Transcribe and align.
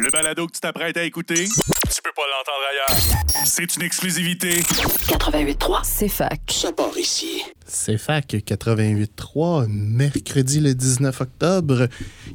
Le 0.00 0.10
balado 0.10 0.46
que 0.46 0.52
tu 0.52 0.60
t'apprêtes 0.60 0.96
à 0.96 1.04
écouter, 1.04 1.44
tu 1.44 2.02
peux 2.02 2.10
pas 2.16 2.22
l'entendre 2.30 2.64
ailleurs. 2.70 3.44
C'est 3.44 3.76
une 3.76 3.82
exclusivité. 3.82 4.60
88.3, 4.60 5.80
c'est 5.84 6.08
fac. 6.08 6.40
Ça 6.48 6.72
part 6.72 6.96
ici. 6.96 7.42
C'est 7.66 7.98
fac 7.98 8.26
88.3, 8.26 9.66
mercredi 9.68 10.60
le 10.60 10.74
19 10.74 11.20
octobre. 11.20 11.88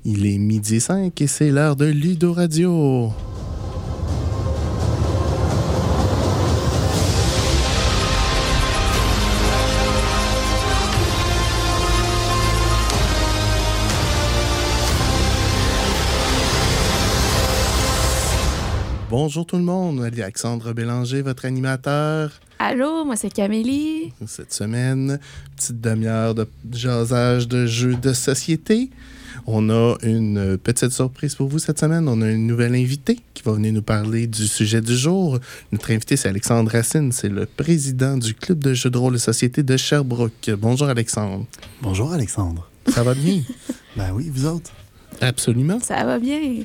Il 0.06 0.26
est 0.28 0.38
midi 0.38 0.80
5 0.80 1.20
et 1.20 1.28
c'est 1.28 1.50
l'heure 1.50 1.76
de 1.76 1.86
Ludo 1.86 2.34
Radio. 2.34 3.12
Bonjour 19.20 19.48
tout 19.48 19.58
le 19.58 19.64
monde, 19.64 20.04
Alexandre 20.04 20.74
Bélanger, 20.74 21.24
votre 21.24 21.46
animateur. 21.46 22.40
Allô, 22.60 23.04
moi 23.04 23.16
c'est 23.16 23.34
Camélie. 23.34 24.14
Cette 24.28 24.54
semaine, 24.54 25.20
petite 25.56 25.82
demi-heure 25.82 26.36
de 26.36 26.48
jasage 26.72 27.48
de 27.48 27.66
jeux 27.66 27.96
de 27.96 28.14
société. 28.14 28.92
On 29.48 29.72
a 29.72 29.96
une 30.04 30.60
petite 30.60 30.92
surprise 30.92 31.34
pour 31.34 31.48
vous 31.48 31.58
cette 31.58 31.80
semaine. 31.80 32.08
On 32.08 32.22
a 32.22 32.30
une 32.30 32.46
nouvelle 32.46 32.76
invitée 32.76 33.18
qui 33.34 33.42
va 33.42 33.54
venir 33.54 33.74
nous 33.74 33.82
parler 33.82 34.28
du 34.28 34.46
sujet 34.46 34.82
du 34.82 34.96
jour. 34.96 35.40
Notre 35.72 35.90
invité, 35.90 36.16
c'est 36.16 36.30
Alexandre 36.30 36.72
Racine. 36.72 37.12
C'est 37.12 37.30
le 37.30 37.48
président 37.48 38.18
du 38.18 38.36
Club 38.36 38.60
de 38.60 38.76
jeux 38.76 38.92
de 38.92 39.00
rôle 39.00 39.14
de 39.14 39.18
société 39.18 39.64
de 39.64 39.78
Sherbrooke. 39.78 40.52
Bonjour, 40.60 40.90
Alexandre. 40.90 41.48
Bonjour, 41.82 42.14
Alexandre. 42.14 42.70
Ça 42.88 43.02
va 43.02 43.16
bien? 43.16 43.42
ben 43.96 44.12
oui, 44.14 44.30
vous 44.32 44.46
autres? 44.46 44.70
Absolument. 45.22 45.80
Ça 45.80 46.04
va 46.04 46.20
bien. 46.20 46.62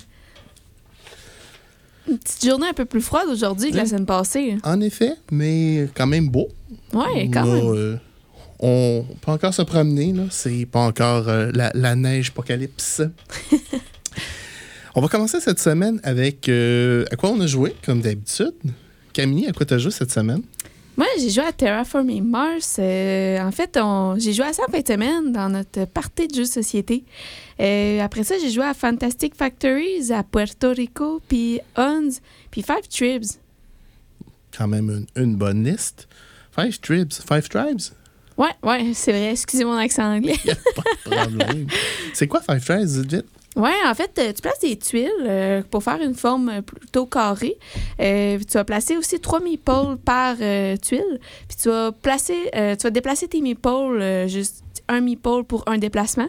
Une 2.13 2.19
petite 2.19 2.45
journée 2.45 2.67
un 2.69 2.73
peu 2.75 2.85
plus 2.85 3.01
froide 3.01 3.27
aujourd'hui 3.31 3.71
que 3.71 3.77
la 3.77 3.87
semaine 3.87 4.05
passée. 4.07 4.57
En 4.65 4.81
effet, 4.83 5.15
mais 5.31 5.89
quand 5.95 6.07
même 6.07 6.29
beau. 6.29 6.49
Ouais, 6.93 7.29
quand 7.33 7.47
même. 7.47 7.67
euh, 7.75 7.97
on 8.59 9.05
peut 9.23 9.33
encore 9.33 9.55
se 9.55 9.63
promener, 9.63 10.13
là. 10.13 10.25
C'est 10.31 10.67
pas 10.67 10.81
encore 10.81 11.29
euh, 11.29 11.51
la, 11.55 11.71
la 11.75 11.95
neige 11.97 12.29
apocalypse. 12.29 13.01
on 14.95 15.01
va 15.01 15.09
commencer 15.09 15.41
cette 15.41 15.59
semaine 15.59 16.01
avec 16.03 16.49
euh, 16.49 17.05
à 17.11 17.17
quoi 17.17 17.31
on 17.31 17.41
a 17.41 17.47
joué, 17.47 17.75
comme 17.85 18.01
d'habitude. 18.03 18.53
Camille, 19.15 19.47
à 19.49 19.53
quoi 19.53 19.65
tu 19.67 19.75
as 19.75 19.79
joué 19.79 19.91
cette 19.91 20.11
semaine? 20.13 20.43
Moi, 20.97 21.07
j'ai 21.19 21.31
joué 21.31 21.45
à 21.45 21.53
Terraforming 21.53 22.23
Mars. 22.23 22.77
Euh, 22.79 23.39
en 23.41 23.51
fait, 23.51 23.79
j'ai 24.19 24.33
joué 24.33 24.45
à 24.45 24.53
ça 24.53 24.63
en 24.69 24.71
fin 24.71 24.81
de 24.81 24.87
semaine 24.87 25.33
dans 25.33 25.49
notre 25.49 25.87
partie 25.87 26.29
de 26.29 26.35
jeux 26.35 26.43
de 26.43 26.47
société. 26.49 27.05
Euh, 27.61 28.01
après 28.01 28.25
ça, 28.25 28.35
j'ai 28.41 28.51
joué 28.51 28.65
à 28.65 28.75
Fantastic 28.75 29.35
Factories, 29.35 30.13
à 30.13 30.23
Puerto 30.23 30.71
Rico, 30.71 31.23
puis 31.29 31.61
Huns, 31.77 32.11
puis 32.51 32.63
Five 32.63 32.89
Tribes. 32.91 33.25
Quand 34.57 34.69
même 34.69 34.91
une, 35.17 35.23
une 35.23 35.37
bonne 35.37 35.65
liste. 35.65 36.09
Five 36.55 36.79
tribes. 36.81 37.13
Five 37.13 37.49
tribes? 37.49 37.81
Ouais, 38.37 38.51
ouais, 38.63 38.93
c'est 38.95 39.13
vrai. 39.13 39.31
Excusez 39.31 39.65
mon 39.65 39.77
accent 39.77 40.05
anglais. 40.05 40.37
Pas 40.45 40.83
de 40.83 41.11
problème. 41.11 41.67
C'est 42.13 42.27
quoi 42.27 42.43
Five 42.43 42.63
tribes, 42.65 43.11
vite? 43.11 43.25
Ouais, 43.55 43.75
en 43.85 43.95
fait, 43.95 44.19
euh, 44.19 44.33
tu 44.33 44.41
places 44.41 44.61
des 44.61 44.77
tuiles 44.77 45.11
euh, 45.21 45.63
pour 45.71 45.83
faire 45.83 46.01
une 46.01 46.15
forme 46.15 46.49
euh, 46.49 46.63
plutôt 46.63 47.05
carrée. 47.05 47.59
Tu 47.99 48.55
vas 48.55 48.65
placer 48.65 48.97
aussi 48.97 49.21
trois 49.21 49.41
meeples 49.41 49.99
par 50.05 50.37
tuile. 50.37 51.21
Puis 51.49 51.59
tu 51.61 51.69
vas 51.69 51.93
placer, 51.93 52.37
tu 52.53 52.83
vas 52.83 52.91
déplacer 52.91 53.29
tes 53.29 53.43
euh, 53.43 54.27
juste 54.27 54.65
un 54.89 55.01
meeple 55.01 55.45
pour 55.47 55.65
un 55.67 55.79
déplacement. 55.79 56.29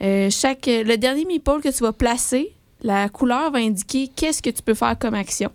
Chaque, 0.00 0.66
le 0.66 0.96
dernier 0.96 1.24
meeple 1.24 1.60
que 1.62 1.70
tu 1.70 1.82
vas 1.82 1.92
placer, 1.92 2.52
la 2.82 3.08
couleur 3.08 3.50
va 3.50 3.58
indiquer 3.58 4.08
qu'est-ce 4.14 4.42
que 4.42 4.50
tu 4.50 4.62
peux 4.62 4.74
faire 4.74 4.98
comme 4.98 5.14
action. 5.14 5.50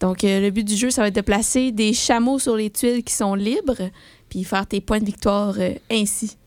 Donc, 0.00 0.18
le 0.22 0.50
but 0.50 0.64
du 0.64 0.76
jeu, 0.76 0.90
ça 0.90 1.02
va 1.02 1.08
être 1.08 1.14
de 1.14 1.20
placer 1.20 1.72
des 1.72 1.92
chameaux 1.92 2.38
sur 2.38 2.56
les 2.56 2.70
tuiles 2.70 3.02
qui 3.02 3.14
sont 3.14 3.34
libres, 3.34 3.90
puis 4.28 4.44
faire 4.44 4.66
tes 4.66 4.80
points 4.80 5.00
de 5.00 5.06
victoire 5.06 5.56
ainsi. 5.90 6.37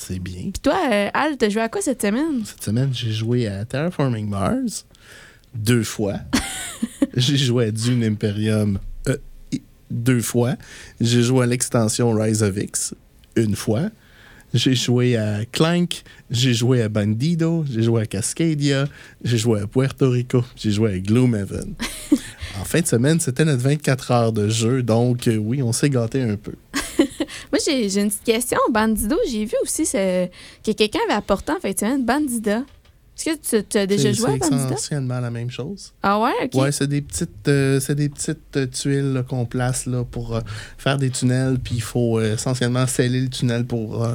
C'est 0.00 0.18
bien. 0.18 0.44
Puis 0.44 0.62
toi, 0.62 0.80
euh, 0.90 1.10
Al, 1.12 1.36
t'as 1.36 1.50
joué 1.50 1.60
à 1.60 1.68
quoi 1.68 1.82
cette 1.82 2.00
semaine? 2.00 2.42
Cette 2.46 2.64
semaine, 2.64 2.88
j'ai 2.90 3.12
joué 3.12 3.46
à 3.46 3.66
Terraforming 3.66 4.26
Mars 4.30 4.86
deux 5.54 5.82
fois. 5.82 6.14
j'ai 7.14 7.36
joué 7.36 7.66
à 7.66 7.70
Dune 7.70 8.02
Imperium 8.02 8.78
euh, 9.08 9.18
deux 9.90 10.22
fois. 10.22 10.56
J'ai 11.02 11.22
joué 11.22 11.44
à 11.44 11.46
l'extension 11.46 12.12
Rise 12.12 12.42
of 12.42 12.56
X 12.56 12.94
une 13.36 13.54
fois. 13.54 13.90
J'ai 14.54 14.74
joué 14.74 15.16
à 15.16 15.44
Clank, 15.44 16.02
j'ai 16.30 16.54
joué 16.54 16.82
à 16.82 16.88
Bandido, 16.88 17.66
j'ai 17.70 17.82
joué 17.82 18.02
à 18.02 18.06
Cascadia, 18.06 18.88
j'ai 19.22 19.38
joué 19.38 19.60
à 19.60 19.66
Puerto 19.66 20.10
Rico, 20.10 20.42
j'ai 20.56 20.72
joué 20.72 20.94
à 20.94 20.98
Gloomhaven. 20.98 21.74
en 22.60 22.64
fin 22.64 22.80
de 22.80 22.86
semaine, 22.86 23.20
c'était 23.20 23.44
notre 23.44 23.62
24 23.62 24.10
heures 24.10 24.32
de 24.32 24.48
jeu, 24.48 24.82
donc 24.82 25.28
euh, 25.28 25.36
oui, 25.36 25.62
on 25.62 25.72
s'est 25.72 25.90
gâté 25.90 26.22
un 26.22 26.36
peu. 26.36 26.54
Moi, 27.52 27.58
j'ai 27.64 28.00
une 28.00 28.08
petite 28.08 28.24
question. 28.24 28.58
Bandido, 28.70 29.16
j'ai 29.28 29.44
vu 29.44 29.54
aussi 29.62 29.86
ce- 29.86 30.26
que 30.64 30.72
quelqu'un 30.72 31.00
avait 31.08 31.14
apporté 31.18 31.52
en 31.52 31.60
fait 31.60 31.74
de 31.74 31.78
semaine 31.78 32.04
Bandida. 32.04 32.62
Est-ce 33.18 33.24
que 33.36 33.58
tu, 33.60 33.66
tu 33.68 33.76
as 33.78 33.86
déjà 33.86 34.04
C'est 34.04 34.14
joué 34.14 34.30
à 34.30 34.32
c'est 34.32 34.50
Bandida? 34.50 34.70
essentiellement 34.74 35.20
la 35.20 35.30
même 35.30 35.50
chose. 35.50 35.92
Ah 36.02 36.18
ouais, 36.20 36.32
ok. 36.44 36.54
Ouais, 36.54 36.72
c'est 36.72 36.86
des 36.86 37.02
petites, 37.02 37.48
euh, 37.48 37.78
c'est 37.78 37.94
des 37.94 38.08
petites 38.08 38.56
euh, 38.56 38.66
tuiles 38.66 39.22
qu'on 39.28 39.44
place 39.44 39.84
là, 39.86 40.04
pour 40.04 40.36
euh, 40.36 40.40
faire 40.78 40.96
des 40.96 41.10
tunnels, 41.10 41.58
puis 41.62 41.74
il 41.76 41.82
faut 41.82 42.18
euh, 42.18 42.34
essentiellement 42.34 42.86
sceller 42.86 43.20
le 43.20 43.28
tunnel 43.28 43.66
pour 43.66 44.06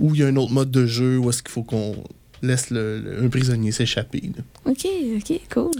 où 0.00 0.14
il 0.14 0.20
y 0.20 0.24
a 0.24 0.26
un 0.26 0.36
autre 0.36 0.52
mode 0.52 0.70
de 0.72 0.86
jeu 0.86 1.18
où 1.18 1.30
est-ce 1.30 1.42
qu'il 1.42 1.52
faut 1.52 1.62
qu'on 1.62 1.94
laisse 2.42 2.70
le- 2.70 2.98
le- 2.98 3.24
un 3.24 3.28
prisonnier 3.28 3.70
s'échapper. 3.70 4.32
Ok, 4.64 4.86
ok, 5.18 5.40
cool. 5.52 5.70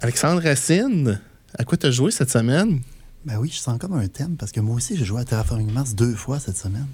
Alexandre 0.00 0.42
Racine, 0.42 1.20
à 1.56 1.62
quoi 1.64 1.78
tu 1.78 1.86
as 1.86 1.90
joué 1.92 2.10
cette 2.10 2.30
semaine? 2.30 2.80
Ben 3.26 3.38
oui, 3.38 3.50
je 3.52 3.58
sens 3.58 3.76
comme 3.80 3.94
un 3.94 4.06
thème 4.06 4.36
parce 4.36 4.52
que 4.52 4.60
moi 4.60 4.76
aussi, 4.76 4.96
j'ai 4.96 5.04
joué 5.04 5.20
à 5.20 5.24
Terraforming 5.24 5.72
Mars 5.72 5.96
deux 5.96 6.14
fois 6.14 6.38
cette 6.38 6.56
semaine. 6.56 6.86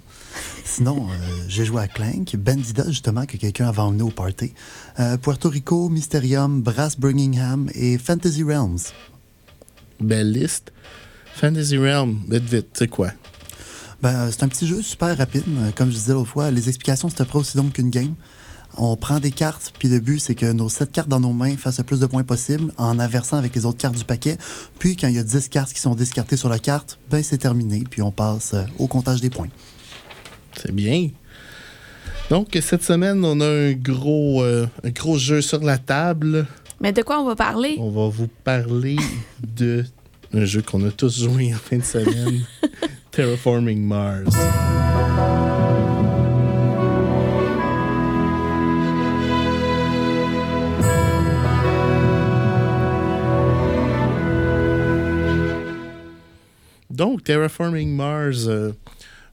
Sinon, 0.65 1.07
euh, 1.11 1.15
j'ai 1.47 1.67
joué 1.67 1.83
à 1.83 1.89
Clank, 1.89 2.35
Bandida, 2.37 2.85
justement, 2.87 3.27
que 3.27 3.37
quelqu'un 3.37 3.69
avait 3.69 3.81
emmené 3.81 4.03
au 4.03 4.09
party, 4.09 4.55
euh, 4.99 5.19
Puerto 5.19 5.51
Rico, 5.51 5.91
Mysterium, 5.91 6.63
Brass 6.63 6.99
Birmingham 6.99 7.69
et 7.75 7.99
Fantasy 7.99 8.43
Realms. 8.43 8.79
Belle 10.01 10.33
liste. 10.33 10.73
Fantasy 11.35 11.77
Realm, 11.77 12.23
vite, 12.27 12.45
vite, 12.45 12.69
c'est 12.73 12.89
quoi? 12.89 13.11
Ben, 14.01 14.31
c'est 14.31 14.43
un 14.43 14.49
petit 14.49 14.67
jeu 14.67 14.81
super 14.81 15.15
rapide. 15.19 15.45
Euh, 15.49 15.71
Comme 15.77 15.91
je 15.91 15.97
disais 15.97 16.15
l'autre 16.15 16.31
fois, 16.31 16.51
les 16.51 16.67
explications, 16.67 17.11
c'était 17.11 17.27
pas 17.27 17.41
aussi 17.41 17.59
long 17.59 17.69
qu'une 17.69 17.91
game. 17.91 18.15
On 18.77 18.97
prend 18.97 19.21
des 19.21 19.31
cartes, 19.31 19.73
puis 19.79 19.89
le 19.89 20.01
but, 20.01 20.19
c'est 20.19 20.35
que 20.35 20.51
nos 20.51 20.69
sept 20.69 20.91
cartes 20.93 21.09
dans 21.09 21.21
nos 21.21 21.33
mains 21.33 21.57
fassent 21.57 21.79
le 21.79 21.85
plus 21.85 22.01
de 22.01 22.07
points 22.07 22.25
possible 22.25 22.73
en 22.79 22.99
inversant 22.99 23.37
avec 23.37 23.55
les 23.55 23.67
autres 23.67 23.79
cartes 23.79 23.97
du 23.97 24.05
paquet. 24.05 24.39
Puis, 24.79 24.97
quand 24.97 25.09
il 25.09 25.15
y 25.15 25.19
a 25.19 25.23
10 25.23 25.49
cartes 25.49 25.73
qui 25.73 25.81
sont 25.81 25.95
discartées 25.95 26.37
sur 26.37 26.49
la 26.49 26.59
carte, 26.59 26.99
ben, 27.11 27.23
c'est 27.23 27.39
terminé, 27.39 27.85
puis 27.89 28.03
on 28.03 28.11
passe 28.11 28.55
euh, 28.55 28.65
au 28.79 28.87
comptage 28.87 29.21
des 29.21 29.31
points. 29.31 29.51
C'est 30.57 30.73
bien. 30.73 31.11
Donc, 32.31 32.59
cette 32.63 32.83
semaine, 32.83 33.25
on 33.25 33.41
a 33.41 33.47
un 33.47 33.73
gros, 33.73 34.43
euh, 34.43 34.67
un 34.85 34.91
gros 34.91 35.19
jeu 35.19 35.43
sur 35.43 35.63
la 35.63 35.77
table. 35.79 36.47
Mais 36.81 36.93
de 36.93 37.03
quoi 37.03 37.21
on 37.21 37.27
va 37.27 37.37
parler? 37.37 37.77
On 37.79 37.91
va 37.91 38.09
vous 38.09 38.29
parler 38.43 38.97
de 39.57 39.85
un 40.35 40.45
jeu 40.47 40.63
qu'on 40.63 40.83
a 40.87 40.91
tous 40.91 41.23
joué 41.23 41.53
en 41.53 41.59
fin 41.59 41.77
de 41.77 41.85
semaine, 41.85 42.41
Terraforming 43.11 43.83
Mars. 43.83 44.35
Donc, 57.03 57.25
Terraforming 57.25 57.97
Mars, 57.97 58.45
euh, 58.47 58.71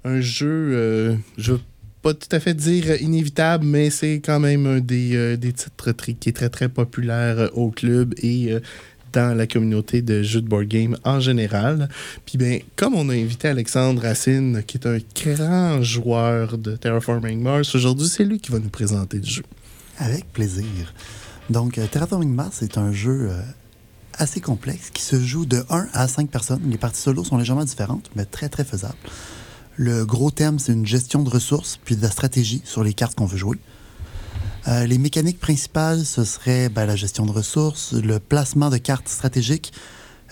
un 0.03 0.21
jeu, 0.21 0.71
euh, 0.73 1.15
je 1.37 1.51
veux 1.51 1.59
pas 2.01 2.15
tout 2.15 2.27
à 2.31 2.39
fait 2.39 2.55
dire 2.55 2.99
inévitable, 2.99 3.63
mais 3.63 3.91
c'est 3.91 4.21
quand 4.25 4.39
même 4.39 4.65
un 4.65 4.79
des, 4.79 5.15
euh, 5.15 5.37
des 5.37 5.53
titres 5.53 5.91
qui 5.91 6.29
est 6.29 6.31
très 6.31 6.49
très 6.49 6.67
populaire 6.67 7.37
euh, 7.37 7.47
au 7.53 7.69
club 7.69 8.15
et 8.23 8.55
dans 9.13 9.37
la 9.37 9.45
communauté 9.45 10.01
de 10.01 10.23
jeux 10.23 10.41
de 10.41 10.47
board 10.47 10.65
game 10.65 10.97
en 11.03 11.19
général. 11.19 11.89
Puis 12.25 12.39
bien, 12.39 12.57
comme 12.75 12.95
on 12.95 13.07
a 13.07 13.13
invité 13.13 13.49
Alexandre 13.49 14.01
Racine, 14.01 14.63
qui 14.65 14.77
est 14.77 14.87
un 14.87 14.97
grand 15.23 15.83
joueur 15.83 16.57
de 16.57 16.75
Terraforming 16.75 17.39
Mars, 17.39 17.75
aujourd'hui, 17.75 18.07
c'est 18.07 18.25
lui 18.25 18.39
qui 18.39 18.51
va 18.51 18.57
nous 18.57 18.69
présenter 18.69 19.17
le 19.17 19.25
jeu. 19.25 19.43
Avec 19.99 20.25
plaisir. 20.33 20.91
Donc, 21.51 21.79
Terraforming 21.91 22.33
Mars 22.33 22.63
est 22.63 22.79
un 22.79 22.91
jeu 22.91 23.29
assez 24.19 24.41
complexe 24.41 24.89
qui 24.91 25.01
se 25.01 25.19
joue 25.19 25.45
de 25.45 25.65
1 25.69 25.87
à 25.93 26.07
5 26.07 26.29
personnes. 26.29 26.61
Les 26.67 26.77
parties 26.77 27.01
solo 27.01 27.23
sont 27.23 27.37
légèrement 27.37 27.63
différentes, 27.63 28.09
mais 28.15 28.25
très, 28.25 28.49
très 28.49 28.63
faisables. 28.63 28.97
Le 29.75 30.05
gros 30.05 30.29
thème, 30.29 30.59
c'est 30.59 30.73
une 30.73 30.85
gestion 30.85 31.23
de 31.23 31.29
ressources 31.29 31.79
puis 31.83 31.95
de 31.95 32.01
la 32.01 32.11
stratégie 32.11 32.61
sur 32.65 32.83
les 32.83 32.93
cartes 32.93 33.15
qu'on 33.15 33.25
veut 33.25 33.37
jouer. 33.37 33.57
Euh, 34.67 34.85
les 34.85 34.97
mécaniques 34.97 35.39
principales, 35.39 36.05
ce 36.05 36.25
serait 36.25 36.69
ben, 36.69 36.85
la 36.85 36.95
gestion 36.95 37.25
de 37.25 37.31
ressources, 37.31 37.93
le 37.93 38.19
placement 38.19 38.69
de 38.69 38.77
cartes 38.77 39.07
stratégiques, 39.07 39.71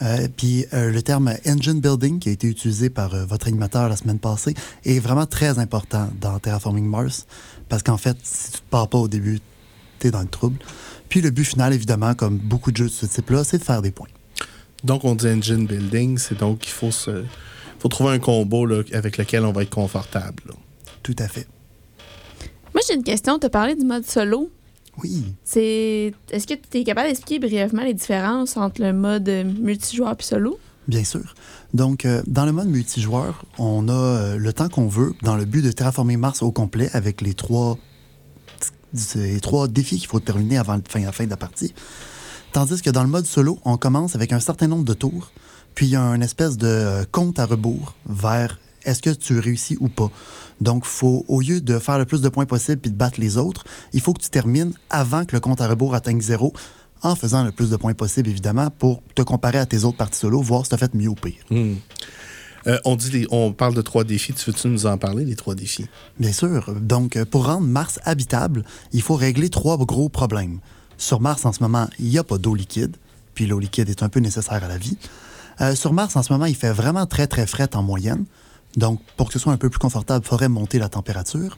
euh, 0.02 0.28
puis 0.36 0.66
euh, 0.74 0.92
le 0.92 1.02
terme 1.02 1.34
engine 1.48 1.80
building 1.80 2.20
qui 2.20 2.30
a 2.30 2.32
été 2.34 2.48
utilisé 2.48 2.90
par 2.90 3.16
votre 3.26 3.48
animateur 3.48 3.90
la 3.90 3.96
semaine 3.96 4.20
passée 4.20 4.54
est 4.86 5.00
vraiment 5.00 5.26
très 5.26 5.58
important 5.58 6.10
dans 6.22 6.38
Terraforming 6.38 6.86
Mars 6.86 7.26
parce 7.68 7.82
qu'en 7.82 7.98
fait, 7.98 8.18
si 8.22 8.52
tu 8.52 8.60
pars 8.70 8.88
pas 8.90 9.00
au 9.00 9.08
début, 9.08 9.40
tu 10.00 10.12
dans 10.12 10.22
le 10.22 10.28
trouble. 10.28 10.58
Puis 11.10 11.22
le 11.22 11.30
but 11.30 11.46
final, 11.46 11.74
évidemment, 11.74 12.14
comme 12.14 12.38
beaucoup 12.38 12.72
de 12.72 12.78
jeux 12.78 12.86
de 12.86 12.92
ce 12.92 13.06
type-là, 13.06 13.44
c'est 13.44 13.58
de 13.58 13.64
faire 13.64 13.82
des 13.82 13.92
points. 13.92 14.08
Donc, 14.84 15.06
on 15.06 15.16
dit 15.16 15.28
engine 15.28 15.66
building, 15.66 16.18
c'est 16.18 16.40
donc 16.40 16.60
qu'il 16.60 16.72
faut, 16.72 16.92
se, 16.92 17.24
faut 17.80 17.88
trouver 17.88 18.12
un 18.12 18.20
combo 18.20 18.66
là, 18.66 18.84
avec 18.94 19.18
lequel 19.18 19.44
on 19.46 19.52
va 19.52 19.64
être 19.64 19.70
confortable. 19.70 20.44
là. 20.48 20.54
Tout 21.04 21.16
à 21.20 21.28
fait. 21.28 21.48
Moi, 22.74 22.82
j'ai 22.88 22.96
une 22.96 23.04
question. 23.04 23.40
Tu 23.40 23.48
as 23.48 23.50
parlé 23.50 23.76
du 23.76 23.86
mode 23.86 24.06
solo. 24.06 24.52
Oui. 25.02 25.34
C'est 25.44 26.14
Est-ce 26.32 26.48
que 26.48 26.54
tu 26.54 26.80
es 26.80 26.84
capable 26.84 27.08
d'expliquer 27.08 27.40
brièvement 27.40 27.84
les 27.84 27.94
différences 27.94 28.58
entre 28.58 28.82
le 28.82 28.94
mode 28.94 29.30
multijoueur 29.60 30.16
et 30.20 30.24
solo? 30.24 30.60
Bien 30.88 31.04
sûr. 31.04 31.36
Donc, 31.74 32.06
euh, 32.06 32.22
dans 32.28 32.46
le 32.46 32.52
mode 32.52 32.68
multijoueur, 32.68 33.44
on 33.58 33.90
a 33.90 33.94
euh, 33.94 34.38
le 34.38 34.54
temps 34.54 34.70
qu'on 34.70 34.88
veut 34.88 35.14
dans 35.22 35.36
le 35.36 35.46
but 35.46 35.62
de 35.62 35.72
terraformer 35.72 36.18
Mars 36.18 36.42
au 36.42 36.52
complet 36.52 36.90
avec 36.94 37.22
les 37.22 37.34
trois, 37.34 37.78
les 39.16 39.40
trois 39.40 39.68
défis 39.68 39.98
qu'il 39.98 40.08
faut 40.08 40.20
terminer 40.20 40.58
avant 40.58 40.76
la 40.76 41.12
fin, 41.12 41.26
de 41.26 41.30
la 41.30 41.38
partie. 41.38 41.74
Tandis 42.54 42.82
que 42.82 42.90
dans 42.90 43.04
le 43.04 43.10
mode 43.10 43.26
solo, 43.26 43.60
on 43.66 43.78
commence 43.78 44.16
avec 44.16 44.32
un 44.32 44.40
certain 44.40 44.68
nombre 44.68 44.86
de 44.86 44.94
tours, 44.94 45.32
puis 45.76 45.88
il 45.88 45.90
y 45.90 45.96
a 45.96 46.02
une 46.02 46.24
espèce 46.24 46.58
de 46.58 46.68
euh, 46.68 47.06
compte 47.12 47.40
à 47.40 47.46
rebours 47.46 47.96
vers 48.08 48.60
est-ce 48.84 49.02
que 49.02 49.10
tu 49.10 49.38
réussis 49.38 49.78
ou 49.80 49.90
pas. 49.90 50.10
Donc, 50.62 50.86
faut, 50.86 51.26
au 51.28 51.42
lieu 51.42 51.62
de 51.62 51.78
faire 51.78 52.00
le 52.00 52.06
plus 52.06 52.22
de 52.22 52.30
points 52.30 52.46
possible 52.46 52.78
puis 52.78 52.90
de 52.90 52.96
battre 52.96 53.20
les 53.20 53.38
autres, 53.38 53.66
il 53.94 54.02
faut 54.02 54.14
que 54.14 54.22
tu 54.22 54.30
termines 54.30 54.74
avant 54.90 55.26
que 55.26 55.36
le 55.36 55.40
compte 55.40 55.62
à 55.62 55.68
rebours 55.68 55.94
atteigne 55.94 56.22
zéro, 56.22 56.54
en 57.04 57.16
faisant 57.16 57.44
le 57.44 57.52
plus 57.52 57.70
de 57.70 57.76
points 57.76 57.94
possible, 57.94 58.30
évidemment, 58.30 58.70
pour 58.72 59.04
te 59.14 59.22
comparer 59.22 59.60
à 59.60 59.66
tes 59.66 59.84
autres 59.84 59.98
parties 59.98 60.20
solo, 60.20 60.42
voir 60.42 60.64
si 60.64 60.70
tu 60.70 60.76
as 60.76 60.78
fait 60.78 60.94
mieux 60.96 61.10
ou 61.10 61.16
pire. 61.16 61.44
Hmm. 61.52 61.76
Euh, 62.66 62.78
on, 62.86 62.96
dit 62.96 63.12
les- 63.12 63.28
on 63.30 63.54
parle 63.54 63.74
de 63.76 63.82
trois 63.82 64.04
défis. 64.04 64.34
Tu 64.34 64.50
veux-tu 64.50 64.68
nous 64.68 64.86
en 64.88 64.98
parler, 64.98 65.24
les 65.26 65.36
trois 65.36 65.56
défis? 65.56 65.86
Bien 66.20 66.34
sûr. 66.34 66.74
Donc, 66.82 67.16
euh, 67.16 67.26
pour 67.26 67.46
rendre 67.46 67.68
Mars 67.68 68.00
habitable, 68.04 68.64
il 68.94 69.02
faut 69.02 69.16
régler 69.16 69.50
trois 69.50 69.78
gros 69.78 70.10
problèmes. 70.10 70.60
Sur 70.98 71.22
Mars, 71.22 71.46
en 71.46 71.54
ce 71.54 71.62
moment, 71.62 71.88
il 72.00 72.06
n'y 72.10 72.18
a 72.18 72.24
pas 72.24 72.38
d'eau 72.38 72.56
liquide, 72.56 72.98
puis 73.36 73.46
l'eau 73.46 73.60
liquide 73.60 73.90
est 73.90 74.02
un 74.04 74.10
peu 74.10 74.20
nécessaire 74.20 74.64
à 74.64 74.68
la 74.68 74.78
vie. 74.78 74.98
Euh, 75.62 75.76
sur 75.76 75.94
Mars, 75.94 76.16
en 76.16 76.24
ce 76.24 76.34
moment, 76.34 76.46
il 76.46 76.56
fait 76.56 76.72
vraiment 76.74 77.06
très, 77.06 77.28
très 77.28 77.46
frais 77.48 77.70
en 77.76 77.84
moyenne. 77.84 78.26
Donc, 78.76 79.00
pour 79.16 79.28
que 79.28 79.34
ce 79.34 79.40
soit 79.40 79.54
un 79.54 79.58
peu 79.58 79.70
plus 79.70 79.80
confortable, 79.80 80.24
il 80.26 80.28
faudrait 80.30 80.50
monter 80.50 80.80
la 80.80 80.90
température. 80.90 81.58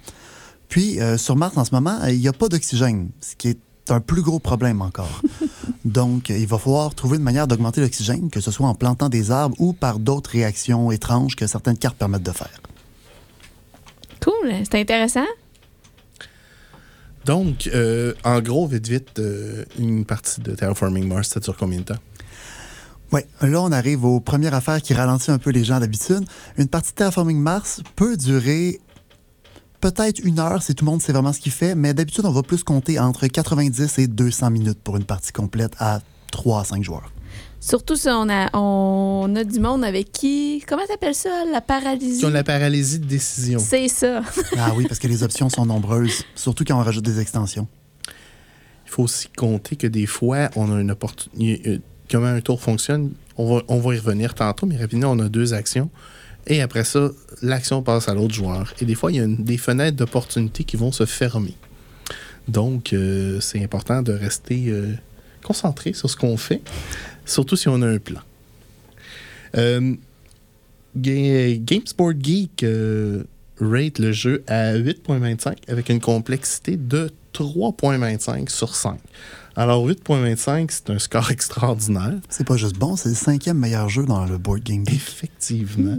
Puis, 0.67 0.99
euh, 1.01 1.17
sur 1.17 1.35
Mars, 1.35 1.57
en 1.57 1.65
ce 1.65 1.73
moment, 1.73 1.97
il 2.07 2.19
n'y 2.19 2.27
a 2.27 2.33
pas 2.33 2.47
d'oxygène, 2.49 3.09
ce 3.21 3.35
qui 3.35 3.47
est 3.49 3.57
un 3.89 3.99
plus 4.01 4.21
gros 4.21 4.39
problème 4.39 4.81
encore. 4.81 5.21
Donc, 5.85 6.29
il 6.29 6.45
va 6.45 6.57
falloir 6.57 6.93
trouver 6.93 7.17
une 7.17 7.23
manière 7.23 7.47
d'augmenter 7.47 7.81
l'oxygène, 7.81 8.29
que 8.29 8.41
ce 8.41 8.51
soit 8.51 8.67
en 8.67 8.75
plantant 8.75 9.09
des 9.09 9.31
arbres 9.31 9.55
ou 9.59 9.73
par 9.73 9.99
d'autres 9.99 10.31
réactions 10.31 10.91
étranges 10.91 11.35
que 11.35 11.47
certaines 11.47 11.77
cartes 11.77 11.97
permettent 11.97 12.23
de 12.23 12.31
faire. 12.31 12.61
Cool. 14.21 14.53
C'est 14.69 14.79
intéressant. 14.79 15.25
Donc, 17.25 17.69
euh, 17.73 18.13
en 18.23 18.41
gros, 18.41 18.67
vite, 18.67 18.87
vite, 18.87 19.19
euh, 19.19 19.63
une 19.77 20.05
partie 20.05 20.41
de 20.41 20.53
Terraforming 20.53 21.07
Mars, 21.07 21.29
ça 21.29 21.39
dure 21.39 21.55
combien 21.55 21.79
de 21.79 21.83
temps? 21.83 21.99
Oui, 23.11 23.21
là, 23.41 23.61
on 23.61 23.71
arrive 23.71 24.05
aux 24.05 24.19
premières 24.19 24.53
affaires 24.53 24.81
qui 24.81 24.93
ralentissent 24.93 25.29
un 25.29 25.39
peu 25.39 25.49
les 25.49 25.63
gens 25.63 25.79
d'habitude. 25.79 26.23
Une 26.57 26.67
partie 26.67 26.91
de 26.91 26.95
Terraforming 26.95 27.39
Mars 27.39 27.81
peut 27.95 28.17
durer 28.17 28.79
peut-être 29.79 30.19
une 30.23 30.39
heure 30.39 30.61
si 30.61 30.75
tout 30.75 30.85
le 30.85 30.91
monde 30.91 31.01
sait 31.01 31.11
vraiment 31.11 31.33
ce 31.33 31.39
qu'il 31.39 31.51
fait, 31.51 31.75
mais 31.75 31.93
d'habitude, 31.93 32.25
on 32.25 32.31
va 32.31 32.43
plus 32.43 32.63
compter 32.63 32.99
entre 32.99 33.27
90 33.27 33.99
et 33.99 34.07
200 34.07 34.49
minutes 34.51 34.79
pour 34.83 34.97
une 34.97 35.05
partie 35.05 35.31
complète 35.31 35.73
à 35.79 36.01
3 36.31 36.61
à 36.61 36.63
5 36.63 36.83
joueurs. 36.83 37.11
Surtout 37.61 37.95
si 37.95 38.07
on 38.07 38.29
a, 38.29 38.49
on 38.57 39.35
a 39.35 39.43
du 39.43 39.59
monde 39.59 39.83
avec 39.83 40.11
qui. 40.11 40.63
Comment 40.67 40.85
t'appelles 40.87 41.15
ça? 41.15 41.43
La 41.51 41.59
paralysie? 41.59 42.19
Qui 42.19 42.25
ont 42.25 42.29
la 42.29 42.43
paralysie 42.43 42.99
de 42.99 43.05
décision. 43.05 43.59
C'est 43.59 43.89
ça. 43.89 44.21
Ah 44.57 44.71
oui, 44.75 44.85
parce 44.87 44.99
que 44.99 45.07
les 45.07 45.23
options 45.23 45.49
sont 45.49 45.65
nombreuses, 45.65 46.23
surtout 46.35 46.63
quand 46.63 46.79
on 46.79 46.83
rajoute 46.83 47.03
des 47.03 47.19
extensions. 47.19 47.67
Il 48.85 48.91
faut 48.91 49.03
aussi 49.03 49.27
compter 49.35 49.75
que 49.75 49.87
des 49.87 50.05
fois, 50.05 50.49
on 50.55 50.73
a 50.73 50.79
une 50.79 50.91
opportunité. 50.91 51.81
Comment 52.09 52.27
un 52.27 52.41
tour 52.41 52.59
fonctionne, 52.61 53.11
on 53.37 53.55
va, 53.55 53.61
on 53.67 53.79
va 53.79 53.93
y 53.93 53.99
revenir 53.99 54.33
tantôt, 54.33 54.65
mais 54.65 54.77
rapidement, 54.77 55.11
on 55.11 55.19
a 55.19 55.29
deux 55.29 55.53
actions. 55.53 55.91
Et 56.47 56.61
après 56.61 56.83
ça, 56.83 57.09
l'action 57.41 57.81
passe 57.83 58.07
à 58.09 58.13
l'autre 58.13 58.33
joueur. 58.33 58.73
Et 58.81 58.85
des 58.85 58.95
fois, 58.95 59.11
il 59.11 59.17
y 59.17 59.19
a 59.19 59.27
des 59.27 59.57
fenêtres 59.57 59.97
d'opportunité 59.97 60.63
qui 60.63 60.77
vont 60.77 60.91
se 60.91 61.05
fermer. 61.05 61.53
Donc, 62.47 62.93
euh, 62.93 63.39
c'est 63.39 63.63
important 63.63 64.01
de 64.01 64.11
rester 64.13 64.65
euh, 64.69 64.93
concentré 65.43 65.93
sur 65.93 66.09
ce 66.09 66.15
qu'on 66.17 66.37
fait, 66.37 66.61
surtout 67.25 67.55
si 67.55 67.67
on 67.67 67.81
a 67.83 67.87
un 67.87 67.99
plan. 67.99 68.21
Euh, 69.57 69.93
Ga- 70.97 71.57
GameSport 71.59 72.13
Geek 72.19 72.63
euh, 72.63 73.23
rate 73.59 73.99
le 73.99 74.11
jeu 74.11 74.43
à 74.47 74.73
8.25 74.75 75.55
avec 75.67 75.89
une 75.89 75.99
complexité 75.99 76.77
de 76.77 77.11
3.25 77.33 78.49
sur 78.49 78.75
5. 78.75 78.99
Alors 79.55 79.87
8.25, 79.87 80.67
c'est 80.69 80.89
un 80.89 80.99
score 80.99 81.31
extraordinaire. 81.31 82.15
C'est 82.29 82.47
pas 82.47 82.57
juste 82.57 82.77
bon, 82.77 82.95
c'est 82.95 83.09
le 83.09 83.15
cinquième 83.15 83.57
meilleur 83.57 83.89
jeu 83.89 84.05
dans 84.05 84.25
le 84.25 84.37
board 84.37 84.63
game. 84.63 84.85
Geek. 84.87 84.95
Effectivement. 84.95 85.97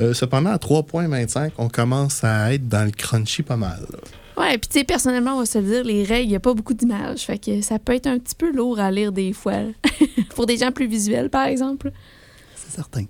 Euh, 0.00 0.12
cependant, 0.14 0.50
à 0.50 0.56
3.25, 0.56 1.52
on 1.58 1.68
commence 1.68 2.24
à 2.24 2.52
être 2.52 2.68
dans 2.68 2.84
le 2.84 2.90
crunchy 2.90 3.42
pas 3.42 3.56
mal. 3.56 3.80
là. 3.92 3.98
Ouais, 4.36 4.58
puis 4.58 4.68
tu 4.68 4.78
sais, 4.78 4.84
personnellement, 4.84 5.36
on 5.36 5.38
va 5.40 5.46
se 5.46 5.58
le 5.58 5.64
dire, 5.64 5.84
les 5.84 6.04
règles, 6.04 6.24
il 6.26 6.30
n'y 6.30 6.36
a 6.36 6.40
pas 6.40 6.52
beaucoup 6.52 6.74
d'images. 6.74 7.20
Fait 7.20 7.38
que 7.38 7.62
ça 7.62 7.78
peut 7.78 7.94
être 7.94 8.06
un 8.06 8.18
petit 8.18 8.34
peu 8.34 8.52
lourd 8.52 8.78
à 8.78 8.90
lire 8.90 9.12
des 9.12 9.32
fois. 9.32 9.54
Pour 10.34 10.44
des 10.44 10.58
gens 10.58 10.72
plus 10.72 10.86
visuels, 10.86 11.30
par 11.30 11.46
exemple. 11.46 11.90
C'est 12.54 12.74
certain. 12.74 13.04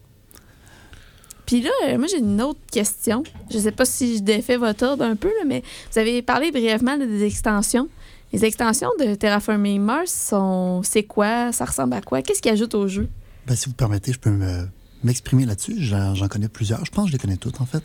Puis 1.46 1.62
là, 1.62 1.70
euh, 1.86 1.96
moi, 1.98 2.06
j'ai 2.08 2.18
une 2.18 2.42
autre 2.42 2.58
question. 2.72 3.22
Je 3.50 3.58
sais 3.58 3.70
pas 3.70 3.84
si 3.84 4.16
je 4.18 4.22
défais 4.22 4.56
votre 4.56 4.84
ordre 4.84 5.04
un 5.04 5.14
peu, 5.16 5.28
là, 5.28 5.44
mais 5.46 5.62
vous 5.92 5.98
avez 5.98 6.20
parlé 6.22 6.50
brièvement 6.50 6.96
de- 6.98 7.04
des 7.06 7.24
extensions. 7.24 7.88
Les 8.32 8.44
extensions 8.44 8.90
de 8.98 9.14
Terraforming 9.14 9.80
Mars 9.80 10.10
sont. 10.12 10.82
C'est 10.82 11.04
quoi? 11.04 11.52
Ça 11.52 11.64
ressemble 11.64 11.94
à 11.94 12.00
quoi? 12.00 12.22
Qu'est-ce 12.22 12.42
qu'ils 12.42 12.50
ajoutent 12.52 12.74
au 12.74 12.88
jeu? 12.88 13.08
Ben, 13.46 13.54
si 13.54 13.66
vous 13.68 13.74
permettez, 13.74 14.12
je 14.12 14.18
peux 14.18 14.30
me- 14.30 14.66
m'exprimer 15.04 15.46
là-dessus. 15.46 15.76
J'en 15.78 16.26
connais 16.28 16.48
plusieurs. 16.48 16.84
Je 16.84 16.90
pense 16.90 17.04
que 17.04 17.10
je 17.10 17.12
les 17.12 17.20
connais 17.20 17.36
toutes, 17.36 17.60
en 17.60 17.66
fait. 17.66 17.84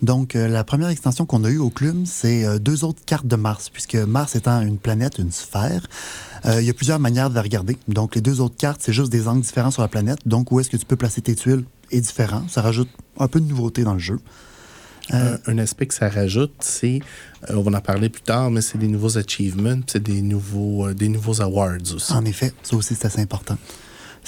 Donc, 0.00 0.36
euh, 0.36 0.46
la 0.46 0.62
première 0.62 0.88
extension 0.88 1.26
qu'on 1.26 1.42
a 1.44 1.50
eue 1.50 1.58
au 1.58 1.70
club, 1.70 2.04
c'est 2.06 2.44
euh, 2.44 2.58
deux 2.58 2.84
autres 2.84 3.04
cartes 3.04 3.26
de 3.26 3.36
Mars, 3.36 3.68
puisque 3.68 3.96
Mars 3.96 4.36
étant 4.36 4.60
une 4.60 4.78
planète, 4.78 5.18
une 5.18 5.32
sphère, 5.32 5.86
euh, 6.46 6.60
il 6.60 6.66
y 6.66 6.70
a 6.70 6.74
plusieurs 6.74 7.00
manières 7.00 7.30
de 7.30 7.34
la 7.34 7.42
regarder. 7.42 7.76
Donc, 7.88 8.14
les 8.14 8.20
deux 8.20 8.40
autres 8.40 8.56
cartes, 8.56 8.80
c'est 8.82 8.92
juste 8.92 9.10
des 9.10 9.26
angles 9.26 9.42
différents 9.42 9.72
sur 9.72 9.82
la 9.82 9.88
planète. 9.88 10.20
Donc, 10.26 10.52
où 10.52 10.60
est-ce 10.60 10.70
que 10.70 10.76
tu 10.76 10.86
peux 10.86 10.96
placer 10.96 11.20
tes 11.20 11.34
tuiles 11.34 11.64
est 11.90 12.00
différent. 12.00 12.44
Ça 12.48 12.62
rajoute 12.62 12.88
un 13.18 13.28
peu 13.28 13.40
de 13.40 13.46
nouveauté 13.46 13.82
dans 13.82 13.94
le 13.94 13.98
jeu. 13.98 14.20
Euh, 15.14 15.38
Un, 15.46 15.54
un 15.54 15.58
aspect 15.58 15.86
que 15.86 15.94
ça 15.94 16.10
rajoute, 16.10 16.52
c'est, 16.60 17.00
euh, 17.48 17.54
on 17.56 17.62
va 17.62 17.78
en 17.78 17.80
parler 17.80 18.10
plus 18.10 18.20
tard, 18.20 18.50
mais 18.50 18.60
c'est 18.60 18.76
des 18.76 18.88
nouveaux 18.88 19.16
achievements, 19.16 19.80
c'est 19.86 20.02
des 20.02 20.20
nouveaux, 20.20 20.86
euh, 20.86 20.94
des 20.94 21.08
nouveaux 21.08 21.40
awards 21.40 21.94
aussi. 21.94 22.12
En 22.12 22.26
effet, 22.26 22.52
ça 22.62 22.76
aussi, 22.76 22.94
c'est 22.94 23.06
assez 23.06 23.20
important. 23.22 23.56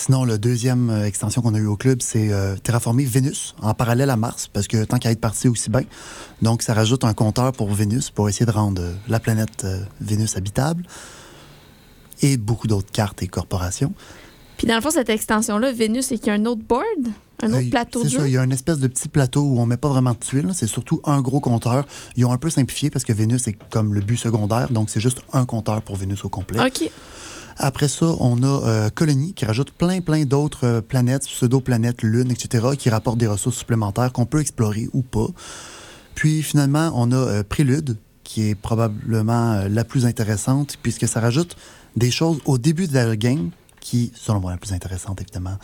Sinon, 0.01 0.25
la 0.25 0.39
deuxième 0.39 0.89
euh, 0.89 1.05
extension 1.05 1.43
qu'on 1.43 1.55
a 1.55 1.59
eue 1.59 1.67
au 1.67 1.77
club, 1.77 2.01
c'est 2.01 2.33
euh, 2.33 2.57
terraformer 2.57 3.05
Vénus 3.05 3.55
en 3.61 3.75
parallèle 3.75 4.09
à 4.09 4.17
Mars, 4.17 4.49
parce 4.51 4.67
que 4.67 4.83
tant 4.85 4.97
qu'à 4.99 5.11
être 5.11 5.21
parti 5.21 5.47
aussi 5.47 5.69
bien. 5.69 5.83
Donc, 6.41 6.63
ça 6.63 6.73
rajoute 6.73 7.05
un 7.05 7.13
compteur 7.13 7.53
pour 7.53 7.71
Vénus 7.71 8.09
pour 8.09 8.27
essayer 8.27 8.47
de 8.47 8.51
rendre 8.51 8.81
euh, 8.81 8.95
la 9.09 9.21
planète 9.21 9.65
euh, 9.65 9.83
Vénus 10.01 10.39
habitable. 10.39 10.85
Et 12.23 12.39
beaucoup 12.39 12.67
d'autres 12.67 12.91
cartes 12.91 13.23
et 13.23 13.29
corporations. 13.29 13.93
Puis 14.57 14.67
dans 14.67 14.75
le 14.75 14.81
fond, 14.81 14.91
cette 14.91 15.11
extension-là, 15.11 15.71
Vénus, 15.71 16.07
c'est 16.07 16.17
qu'il 16.17 16.29
y 16.29 16.31
a 16.31 16.35
un 16.35 16.47
autre 16.47 16.63
board, 16.67 16.85
un 17.43 17.53
autre 17.53 17.69
plateau 17.69 18.03
C'est 18.03 18.17
ça, 18.17 18.27
il 18.27 18.33
y 18.33 18.39
a 18.39 18.43
une 18.43 18.53
espèce 18.53 18.79
de 18.79 18.87
petit 18.87 19.09
plateau 19.09 19.43
où 19.43 19.61
on 19.61 19.67
met 19.67 19.77
pas 19.77 19.89
vraiment 19.89 20.13
de 20.13 20.19
tuiles. 20.19 20.53
C'est 20.55 20.67
surtout 20.67 21.03
un 21.05 21.21
gros 21.21 21.41
compteur. 21.41 21.87
Ils 22.17 22.25
ont 22.25 22.33
un 22.33 22.39
peu 22.39 22.49
simplifié 22.49 22.89
parce 22.89 23.05
que 23.05 23.13
Vénus 23.13 23.49
est 23.49 23.59
comme 23.69 23.93
le 23.93 24.01
but 24.01 24.17
secondaire, 24.17 24.71
donc 24.71 24.89
c'est 24.89 25.01
juste 25.01 25.21
un 25.35 25.45
compteur 25.45 25.83
pour 25.83 25.97
Vénus 25.97 26.25
au 26.25 26.31
complet. 26.31 26.59
OK. 26.59 26.91
Après 27.63 27.89
ça, 27.89 28.07
on 28.21 28.43
a 28.43 28.47
euh, 28.47 28.89
Colony 28.89 29.35
qui 29.35 29.45
rajoute 29.45 29.71
plein, 29.71 30.01
plein 30.01 30.25
d'autres 30.25 30.67
euh, 30.67 30.81
planètes, 30.81 31.27
pseudo-planètes, 31.27 32.03
lunes, 32.03 32.31
etc., 32.31 32.69
qui 32.79 32.89
rapportent 32.89 33.19
des 33.19 33.27
ressources 33.27 33.59
supplémentaires 33.59 34.15
qu'on 34.15 34.25
peut 34.25 34.41
explorer 34.41 34.89
ou 34.95 35.03
pas. 35.03 35.27
Puis 36.15 36.43
finalement, 36.43 36.91
on 36.95 37.13
a 37.13 37.17
euh, 37.17 37.43
Prélude, 37.47 37.99
qui 38.25 38.49
est 38.49 38.55
probablement 38.55 39.65
la 39.69 39.85
plus 39.85 40.07
intéressante, 40.07 40.79
puisque 40.83 41.07
ça 41.07 41.21
rajoute 41.21 41.55
des 41.97 42.11
choses 42.11 42.39
au 42.47 42.57
début 42.57 42.87
de 42.87 42.95
la 42.95 43.15
game, 43.15 43.51
qui, 43.79 44.11
selon 44.15 44.41
moi, 44.41 44.53
la 44.53 44.57
plus 44.57 44.73
intéressante, 44.73 45.21
évidemment. 45.21 45.59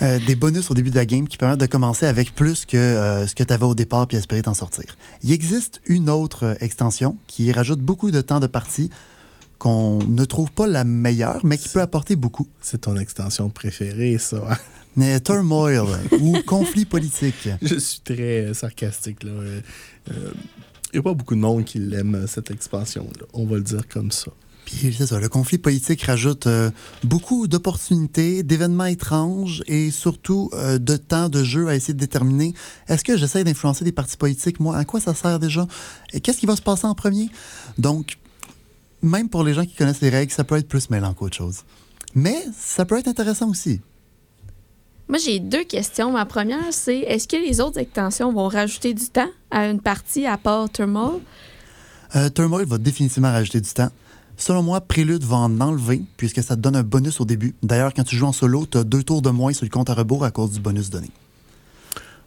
Des 0.00 0.34
bonus 0.34 0.72
au 0.72 0.74
début 0.74 0.90
de 0.90 0.96
la 0.96 1.06
game 1.06 1.28
qui 1.28 1.36
permettent 1.36 1.60
de 1.60 1.66
commencer 1.66 2.06
avec 2.06 2.34
plus 2.34 2.64
que 2.64 3.24
ce 3.28 3.32
que 3.32 3.44
tu 3.44 3.52
avais 3.52 3.64
au 3.64 3.76
départ 3.76 4.08
puis 4.08 4.16
espérer 4.16 4.42
t'en 4.42 4.54
sortir. 4.54 4.96
Il 5.22 5.30
existe 5.30 5.80
une 5.86 6.10
autre 6.10 6.56
extension 6.60 7.16
qui 7.28 7.52
rajoute 7.52 7.78
beaucoup 7.78 8.10
de 8.10 8.20
temps 8.20 8.40
de 8.40 8.48
partie 8.48 8.90
qu'on 9.58 9.98
ne 10.04 10.24
trouve 10.24 10.50
pas 10.52 10.66
la 10.66 10.84
meilleure, 10.84 11.44
mais 11.44 11.58
qui 11.58 11.68
peut 11.68 11.80
apporter 11.80 12.16
beaucoup. 12.16 12.46
C'est 12.60 12.82
ton 12.82 12.96
extension 12.96 13.48
préférée, 13.50 14.18
ça. 14.18 14.42
hein? 14.50 14.56
Mais 14.96 15.18
Turmoil 15.20 15.86
ou 16.20 16.36
conflit 16.46 16.84
politique. 16.84 17.48
Je 17.62 17.76
suis 17.76 18.00
très 18.00 18.46
euh, 18.46 18.54
sarcastique, 18.54 19.22
là. 19.24 19.32
Il 20.94 20.98
n'y 20.98 21.00
a 21.00 21.02
pas 21.02 21.14
beaucoup 21.14 21.34
de 21.34 21.40
monde 21.40 21.64
qui 21.64 21.80
l'aime, 21.80 22.14
euh, 22.14 22.26
cette 22.28 22.52
expansion-là. 22.52 23.26
On 23.32 23.46
va 23.46 23.56
le 23.56 23.62
dire 23.62 23.88
comme 23.88 24.12
ça. 24.12 24.30
Puis 24.64 24.94
c'est 24.96 25.06
ça, 25.06 25.18
le 25.18 25.28
conflit 25.28 25.58
politique 25.58 26.02
rajoute 26.04 26.46
euh, 26.46 26.70
beaucoup 27.02 27.48
d'opportunités, 27.48 28.44
d'événements 28.44 28.84
étranges 28.86 29.64
et 29.66 29.90
surtout 29.90 30.50
euh, 30.54 30.78
de 30.78 30.96
temps 30.96 31.28
de 31.28 31.42
jeu 31.42 31.66
à 31.66 31.74
essayer 31.74 31.94
de 31.94 31.98
déterminer 31.98 32.54
est-ce 32.88 33.02
que 33.02 33.16
j'essaie 33.16 33.42
d'influencer 33.42 33.84
des 33.84 33.92
partis 33.92 34.16
politiques, 34.16 34.60
moi, 34.60 34.76
à 34.76 34.84
quoi 34.84 35.00
ça 35.00 35.14
sert 35.14 35.38
déjà? 35.40 35.66
Et 36.12 36.20
qu'est-ce 36.20 36.38
qui 36.38 36.46
va 36.46 36.54
se 36.54 36.62
passer 36.62 36.86
en 36.86 36.94
premier? 36.94 37.28
Donc, 37.76 38.18
même 39.04 39.28
pour 39.28 39.44
les 39.44 39.54
gens 39.54 39.64
qui 39.64 39.74
connaissent 39.74 40.00
les 40.00 40.10
règles, 40.10 40.32
ça 40.32 40.44
peut 40.44 40.56
être 40.56 40.68
plus 40.68 40.90
mêlant 40.90 41.14
qu'autre 41.14 41.36
chose. 41.36 41.62
Mais 42.14 42.36
ça 42.56 42.84
peut 42.84 42.98
être 42.98 43.08
intéressant 43.08 43.50
aussi. 43.50 43.80
Moi, 45.08 45.18
j'ai 45.18 45.38
deux 45.38 45.64
questions. 45.64 46.12
Ma 46.12 46.24
première, 46.24 46.72
c'est 46.72 47.00
est-ce 47.00 47.28
que 47.28 47.36
les 47.36 47.60
autres 47.60 47.78
extensions 47.78 48.32
vont 48.32 48.48
rajouter 48.48 48.94
du 48.94 49.06
temps 49.06 49.28
à 49.50 49.66
une 49.66 49.80
partie 49.80 50.26
à 50.26 50.38
part 50.38 50.70
Turmoil? 50.70 51.20
Euh, 52.16 52.30
Turmoil 52.30 52.64
va 52.64 52.78
définitivement 52.78 53.30
rajouter 53.30 53.60
du 53.60 53.70
temps. 53.70 53.90
Selon 54.36 54.62
moi, 54.62 54.80
Prélude 54.80 55.22
va 55.22 55.36
en 55.36 55.60
enlever 55.60 56.02
puisque 56.16 56.42
ça 56.42 56.56
te 56.56 56.60
donne 56.60 56.76
un 56.76 56.82
bonus 56.82 57.20
au 57.20 57.24
début. 57.24 57.54
D'ailleurs, 57.62 57.92
quand 57.94 58.04
tu 58.04 58.16
joues 58.16 58.26
en 58.26 58.32
solo, 58.32 58.66
tu 58.66 58.78
as 58.78 58.84
deux 58.84 59.02
tours 59.02 59.22
de 59.22 59.30
moins 59.30 59.52
sur 59.52 59.64
le 59.64 59.70
compte 59.70 59.90
à 59.90 59.94
rebours 59.94 60.24
à 60.24 60.30
cause 60.30 60.52
du 60.52 60.60
bonus 60.60 60.90
donné. 60.90 61.10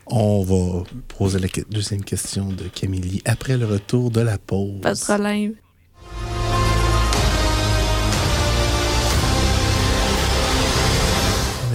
On 0.05 0.43
va 0.43 0.83
poser 1.17 1.39
la 1.39 1.47
deuxième 1.69 2.03
question 2.03 2.49
de 2.49 2.63
Camille 2.69 3.21
après 3.25 3.57
le 3.57 3.65
retour 3.65 4.09
de 4.09 4.21
la 4.21 4.37
pause. 4.37 4.79
Pas 4.81 4.93
de 4.93 4.99
problème. 4.99 5.55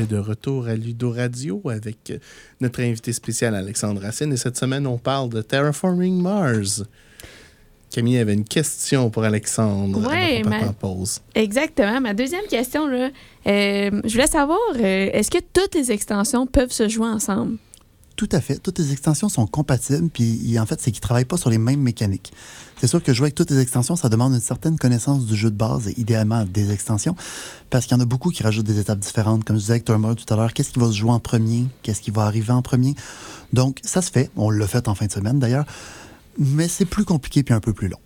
Est 0.02 0.06
de 0.06 0.18
retour 0.18 0.66
à 0.66 0.74
Ludo 0.74 1.10
Radio 1.10 1.62
avec 1.70 2.10
euh, 2.10 2.18
notre 2.60 2.80
invité 2.80 3.12
spécial 3.12 3.54
Alexandre 3.54 4.00
Racine 4.02 4.32
et 4.32 4.36
cette 4.36 4.56
semaine 4.56 4.86
on 4.86 4.98
parle 4.98 5.28
de 5.30 5.42
Terraforming 5.42 6.20
Mars. 6.20 6.82
Camille 7.90 8.18
avait 8.18 8.34
une 8.34 8.44
question 8.44 9.10
pour 9.10 9.22
Alexandre. 9.24 10.08
Mais- 10.10 10.42
en 10.64 10.72
pause. 10.72 11.20
Exactement. 11.34 12.00
Ma 12.00 12.14
deuxième 12.14 12.46
question, 12.46 12.86
là, 12.86 13.10
euh, 13.46 14.00
je 14.04 14.12
voulais 14.12 14.26
savoir 14.26 14.58
euh, 14.76 15.10
est-ce 15.12 15.30
que 15.30 15.38
toutes 15.52 15.74
les 15.74 15.92
extensions 15.92 16.46
peuvent 16.46 16.72
se 16.72 16.88
jouer 16.88 17.08
ensemble? 17.08 17.58
Tout 18.16 18.28
à 18.32 18.40
fait. 18.40 18.58
Toutes 18.58 18.78
les 18.78 18.92
extensions 18.92 19.28
sont 19.28 19.46
compatibles, 19.46 20.08
puis 20.08 20.58
en 20.58 20.64
fait, 20.66 20.80
c'est 20.80 20.90
qu'ils 20.90 21.00
ne 21.00 21.06
travaillent 21.06 21.24
pas 21.26 21.36
sur 21.36 21.50
les 21.50 21.58
mêmes 21.58 21.80
mécaniques. 21.80 22.32
C'est 22.82 22.88
sûr 22.88 23.00
que 23.00 23.12
jouer 23.12 23.26
avec 23.26 23.36
toutes 23.36 23.52
les 23.52 23.60
extensions, 23.60 23.94
ça 23.94 24.08
demande 24.08 24.32
une 24.32 24.40
certaine 24.40 24.76
connaissance 24.76 25.24
du 25.24 25.36
jeu 25.36 25.52
de 25.52 25.56
base 25.56 25.86
et 25.86 26.00
idéalement 26.00 26.44
des 26.44 26.72
extensions, 26.72 27.14
parce 27.70 27.86
qu'il 27.86 27.96
y 27.96 28.00
en 28.00 28.02
a 28.02 28.06
beaucoup 28.06 28.30
qui 28.30 28.42
rajoutent 28.42 28.66
des 28.66 28.80
étapes 28.80 28.98
différentes. 28.98 29.44
Comme 29.44 29.54
je 29.54 29.60
disais 29.60 29.74
avec 29.74 29.84
Turmoil 29.84 30.16
tout 30.16 30.34
à 30.34 30.36
l'heure, 30.36 30.52
qu'est-ce 30.52 30.72
qui 30.72 30.80
va 30.80 30.88
se 30.88 30.96
jouer 30.96 31.12
en 31.12 31.20
premier? 31.20 31.66
Qu'est-ce 31.84 32.00
qui 32.00 32.10
va 32.10 32.22
arriver 32.22 32.50
en 32.50 32.60
premier? 32.60 32.96
Donc, 33.52 33.78
ça 33.84 34.02
se 34.02 34.10
fait. 34.10 34.30
On 34.34 34.50
l'a 34.50 34.66
fait 34.66 34.88
en 34.88 34.96
fin 34.96 35.06
de 35.06 35.12
semaine 35.12 35.38
d'ailleurs, 35.38 35.64
mais 36.40 36.66
c'est 36.66 36.84
plus 36.84 37.04
compliqué 37.04 37.44
puis 37.44 37.54
un 37.54 37.60
peu 37.60 37.72
plus 37.72 37.86
long. 37.86 38.00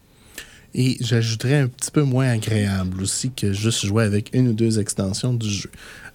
Et 0.78 0.98
j'ajouterais 1.00 1.56
un 1.60 1.68
petit 1.68 1.90
peu 1.90 2.02
moins 2.02 2.28
agréable 2.28 3.02
aussi 3.02 3.30
que 3.30 3.52
juste 3.54 3.86
jouer 3.86 4.04
avec 4.04 4.28
une 4.34 4.48
ou 4.48 4.52
deux 4.52 4.78
extensions 4.78 5.32
du 5.32 5.48
jeu. 5.50 5.70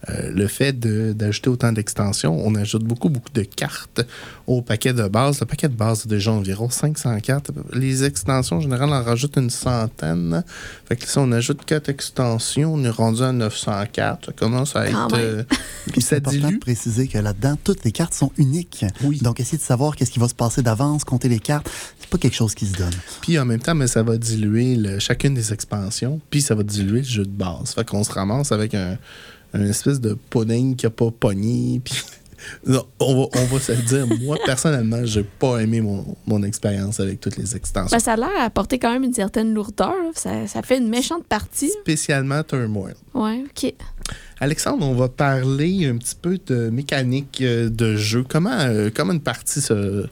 Euh, 0.08 0.30
le 0.32 0.48
fait 0.48 0.72
de- 0.72 1.12
d'ajouter 1.12 1.48
autant 1.48 1.70
d'extensions, 1.72 2.36
on 2.44 2.54
ajoute 2.56 2.82
beaucoup, 2.82 3.08
beaucoup 3.08 3.32
de 3.34 3.42
cartes 3.42 4.04
au 4.48 4.60
paquet 4.60 4.92
de 4.92 5.06
base. 5.06 5.38
Le 5.40 5.46
paquet 5.46 5.68
de 5.68 5.74
base, 5.76 6.04
est 6.06 6.08
déjà 6.08 6.32
environ 6.32 6.68
500 6.70 7.20
cartes. 7.20 7.50
Les 7.72 8.02
extensions, 8.04 8.56
en 8.56 8.60
général, 8.60 8.90
en 8.92 9.02
rajoutent 9.02 9.36
une 9.36 9.50
centaine. 9.50 10.42
Fait 10.88 10.96
que 10.96 11.08
si 11.08 11.18
on 11.18 11.30
ajoute 11.32 11.64
quatre 11.64 11.88
extensions, 11.88 12.74
on 12.74 12.82
est 12.84 12.90
rendu 12.90 13.22
à 13.22 13.32
900 13.32 13.84
cartes. 13.92 14.26
Ça 14.26 14.32
commence 14.32 14.74
à 14.76 14.86
être... 14.88 15.08
euh, 15.16 15.44
c'est 15.98 16.16
important 16.16 16.32
de 16.36 16.46
dilue. 16.48 16.58
préciser 16.58 17.06
que 17.08 17.18
là-dedans, 17.18 17.56
toutes 17.62 17.84
les 17.84 17.92
cartes 17.92 18.14
sont 18.14 18.32
uniques. 18.38 18.84
Oui. 19.04 19.18
Donc, 19.22 19.38
essayer 19.38 19.58
de 19.58 19.62
savoir 19.62 19.94
qu'est-ce 19.94 20.10
qui 20.10 20.18
va 20.18 20.28
se 20.28 20.34
passer 20.34 20.62
d'avance, 20.62 21.04
compter 21.04 21.28
les 21.28 21.38
cartes, 21.40 21.70
c'est 22.00 22.01
pas 22.12 22.18
quelque 22.18 22.36
chose 22.36 22.54
qui 22.54 22.66
se 22.66 22.74
donne. 22.76 22.92
Puis 23.22 23.38
en 23.38 23.44
même 23.44 23.60
temps, 23.60 23.74
mais 23.74 23.86
ça 23.86 24.02
va 24.02 24.16
diluer 24.18 24.76
le- 24.76 24.98
chacune 24.98 25.34
des 25.34 25.52
expansions, 25.52 26.20
puis 26.30 26.42
ça 26.42 26.54
va 26.54 26.62
diluer 26.62 26.98
le 27.00 27.06
jeu 27.06 27.24
de 27.24 27.30
base. 27.30 27.72
Fait 27.74 27.86
qu'on 27.88 28.04
se 28.04 28.12
ramasse 28.12 28.52
avec 28.52 28.74
un, 28.74 28.98
un 29.54 29.64
espèce 29.64 30.00
de 30.00 30.16
pudding 30.30 30.76
qui 30.76 30.86
a 30.86 30.90
pas 30.90 31.10
pogné. 31.10 31.80
Puis 31.84 31.94
Non, 32.66 32.84
on, 32.98 33.14
va, 33.22 33.28
on 33.40 33.44
va 33.46 33.60
se 33.60 33.70
le 33.70 33.82
dire. 33.82 34.04
Moi, 34.24 34.36
personnellement, 34.44 35.04
j'ai 35.04 35.22
pas 35.22 35.58
aimé 35.60 35.80
mon, 35.80 36.04
mon 36.26 36.42
expérience 36.42 36.98
avec 36.98 37.20
toutes 37.20 37.36
les 37.36 37.54
extensions. 37.54 37.96
Ben, 37.96 38.00
ça 38.00 38.14
a 38.14 38.16
l'air 38.16 38.30
d'apporter 38.36 38.80
quand 38.80 38.92
même 38.92 39.04
une 39.04 39.12
certaine 39.14 39.54
lourdeur. 39.54 39.94
Ça, 40.16 40.48
ça 40.48 40.60
fait 40.62 40.78
une 40.78 40.88
méchante 40.88 41.24
partie. 41.24 41.70
Spécialement 41.82 42.42
Turmoil. 42.42 42.94
Ouais, 43.14 43.44
OK. 43.44 43.72
Alexandre, 44.40 44.84
on 44.84 44.94
va 44.96 45.08
parler 45.08 45.86
un 45.86 45.96
petit 45.98 46.16
peu 46.20 46.36
de 46.48 46.68
mécanique 46.68 47.38
euh, 47.42 47.70
de 47.70 47.94
jeu. 47.94 48.24
Comment, 48.28 48.50
euh, 48.58 48.90
comment 48.92 49.12
une 49.12 49.20
partie 49.20 49.60
se, 49.60 50.06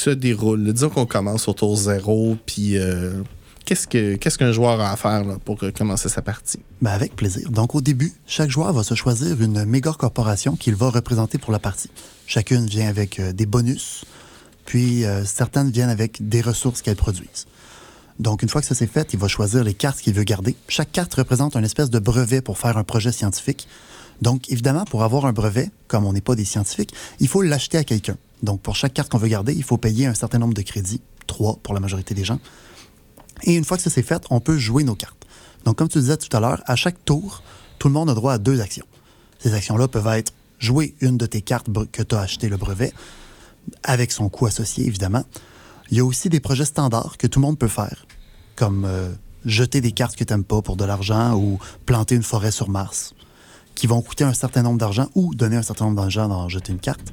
se 0.00 0.10
déroule? 0.10 0.72
Disons 0.72 0.90
qu'on 0.90 1.06
commence 1.06 1.48
au 1.48 1.52
tour 1.52 1.76
zéro, 1.76 2.36
puis 2.46 2.76
euh, 2.78 3.22
qu'est-ce 3.64 3.86
que- 3.86 4.16
qu'est-ce 4.16 4.38
qu'un 4.38 4.52
joueur 4.52 4.80
a 4.80 4.92
à 4.92 4.96
faire 4.96 5.24
pour 5.44 5.62
euh, 5.62 5.70
commencer 5.70 6.08
sa 6.08 6.22
partie? 6.22 6.60
Ben, 6.82 6.90
avec 6.92 7.16
plaisir. 7.16 7.50
Donc, 7.50 7.74
au 7.74 7.80
début, 7.80 8.12
chaque 8.26 8.50
joueur 8.50 8.72
va 8.72 8.82
se 8.82 8.94
choisir 8.94 9.40
une 9.42 9.64
méga 9.64 9.92
corporation 9.92 10.56
qu'il 10.56 10.74
va 10.74 10.90
représenter 10.90 11.38
pour 11.38 11.52
la 11.52 11.58
partie. 11.58 11.90
Chacune 12.26 12.66
vient 12.66 12.88
avec 12.88 13.18
euh, 13.20 13.32
des 13.32 13.46
bonus, 13.46 14.04
puis 14.66 15.04
certaines 15.24 15.70
viennent 15.70 15.88
avec 15.88 16.28
des 16.28 16.42
ressources 16.42 16.82
qu'elles 16.82 16.94
produisent. 16.96 17.46
Donc, 18.18 18.42
une 18.42 18.50
fois 18.50 18.60
que 18.60 18.66
ça 18.66 18.74
c'est 18.74 18.86
fait, 18.86 19.14
il 19.14 19.18
va 19.18 19.26
choisir 19.28 19.64
les 19.64 19.72
cartes 19.72 20.00
qu'il 20.00 20.12
veut 20.12 20.24
garder. 20.24 20.56
Chaque 20.68 20.92
carte 20.92 21.14
représente 21.14 21.54
une 21.56 21.64
espèce 21.64 21.88
de 21.88 21.98
brevet 21.98 22.42
pour 22.42 22.58
faire 22.58 22.76
un 22.76 22.84
projet 22.84 23.10
scientifique. 23.10 23.66
Donc, 24.20 24.50
évidemment, 24.50 24.84
pour 24.84 25.04
avoir 25.04 25.24
un 25.24 25.32
brevet, 25.32 25.70
comme 25.86 26.04
on 26.04 26.12
n'est 26.12 26.20
pas 26.20 26.34
des 26.34 26.44
scientifiques, 26.44 26.92
il 27.20 27.28
faut 27.28 27.40
l'acheter 27.40 27.78
à 27.78 27.84
quelqu'un. 27.84 28.16
Donc, 28.42 28.60
pour 28.60 28.76
chaque 28.76 28.94
carte 28.94 29.10
qu'on 29.10 29.18
veut 29.18 29.28
garder, 29.28 29.52
il 29.52 29.64
faut 29.64 29.78
payer 29.78 30.06
un 30.06 30.14
certain 30.14 30.38
nombre 30.38 30.54
de 30.54 30.62
crédits, 30.62 31.00
trois 31.26 31.58
pour 31.62 31.74
la 31.74 31.80
majorité 31.80 32.14
des 32.14 32.24
gens. 32.24 32.38
Et 33.44 33.54
une 33.54 33.64
fois 33.64 33.76
que 33.76 33.82
ça 33.82 33.90
c'est 33.90 34.02
fait, 34.02 34.24
on 34.30 34.40
peut 34.40 34.58
jouer 34.58 34.84
nos 34.84 34.94
cartes. 34.94 35.26
Donc, 35.64 35.76
comme 35.76 35.88
tu 35.88 35.98
disais 35.98 36.16
tout 36.16 36.34
à 36.36 36.40
l'heure, 36.40 36.62
à 36.66 36.76
chaque 36.76 37.04
tour, 37.04 37.42
tout 37.78 37.88
le 37.88 37.94
monde 37.94 38.10
a 38.10 38.14
droit 38.14 38.32
à 38.32 38.38
deux 38.38 38.60
actions. 38.60 38.86
Ces 39.38 39.54
actions-là 39.54 39.88
peuvent 39.88 40.06
être 40.08 40.32
jouer 40.58 40.94
une 41.00 41.16
de 41.16 41.26
tes 41.26 41.40
cartes 41.40 41.68
que 41.92 42.02
tu 42.02 42.14
as 42.14 42.20
acheté 42.20 42.48
le 42.48 42.56
brevet, 42.56 42.92
avec 43.84 44.12
son 44.12 44.28
coût 44.28 44.46
associé, 44.46 44.86
évidemment. 44.86 45.24
Il 45.90 45.96
y 45.96 46.00
a 46.00 46.04
aussi 46.04 46.28
des 46.28 46.40
projets 46.40 46.64
standards 46.64 47.16
que 47.16 47.26
tout 47.26 47.40
le 47.40 47.46
monde 47.46 47.58
peut 47.58 47.68
faire, 47.68 48.06
comme 48.56 48.84
euh, 48.84 49.10
jeter 49.44 49.80
des 49.80 49.92
cartes 49.92 50.16
que 50.16 50.24
tu 50.24 50.32
n'aimes 50.32 50.44
pas 50.44 50.62
pour 50.62 50.76
de 50.76 50.84
l'argent 50.84 51.36
ou 51.36 51.58
planter 51.86 52.14
une 52.14 52.22
forêt 52.22 52.50
sur 52.50 52.68
Mars, 52.68 53.14
qui 53.74 53.86
vont 53.86 54.02
coûter 54.02 54.24
un 54.24 54.34
certain 54.34 54.62
nombre 54.62 54.78
d'argent 54.78 55.08
ou 55.14 55.34
donner 55.34 55.56
un 55.56 55.62
certain 55.62 55.86
nombre 55.86 56.00
d'argent 56.00 56.28
dans 56.28 56.48
jeter 56.48 56.72
une 56.72 56.80
carte. 56.80 57.12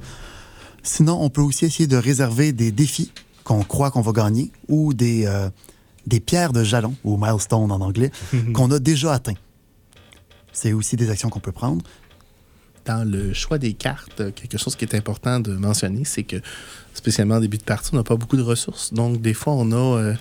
Sinon, 0.85 1.19
on 1.19 1.29
peut 1.29 1.41
aussi 1.41 1.65
essayer 1.65 1.87
de 1.87 1.97
réserver 1.97 2.53
des 2.53 2.71
défis 2.71 3.11
qu'on 3.43 3.63
croit 3.63 3.89
qu'on 3.89 4.01
va 4.01 4.11
gagner 4.11 4.51
ou 4.69 4.93
des, 4.93 5.25
euh, 5.25 5.49
des 6.05 6.19
pierres 6.19 6.53
de 6.53 6.63
jalon, 6.63 6.95
ou 7.03 7.17
milestone 7.17 7.71
en 7.71 7.81
anglais, 7.81 8.11
qu'on 8.53 8.69
a 8.71 8.77
déjà 8.77 9.13
atteints. 9.13 9.33
C'est 10.53 10.73
aussi 10.73 10.95
des 10.95 11.09
actions 11.09 11.29
qu'on 11.29 11.39
peut 11.39 11.51
prendre. 11.51 11.83
Dans 12.85 13.03
le 13.03 13.33
choix 13.33 13.57
des 13.57 13.73
cartes, 13.73 14.31
quelque 14.35 14.59
chose 14.59 14.75
qui 14.75 14.85
est 14.85 14.93
important 14.93 15.39
de 15.39 15.53
mentionner, 15.53 16.05
c'est 16.05 16.23
que, 16.23 16.37
spécialement 16.93 17.35
en 17.35 17.39
début 17.39 17.57
de 17.57 17.63
partie, 17.63 17.89
on 17.93 17.97
n'a 17.97 18.03
pas 18.03 18.15
beaucoup 18.15 18.37
de 18.37 18.43
ressources. 18.43 18.93
Donc, 18.93 19.21
des 19.21 19.33
fois, 19.33 19.53
on 19.53 19.71
a 19.71 19.75
euh, 19.75 20.13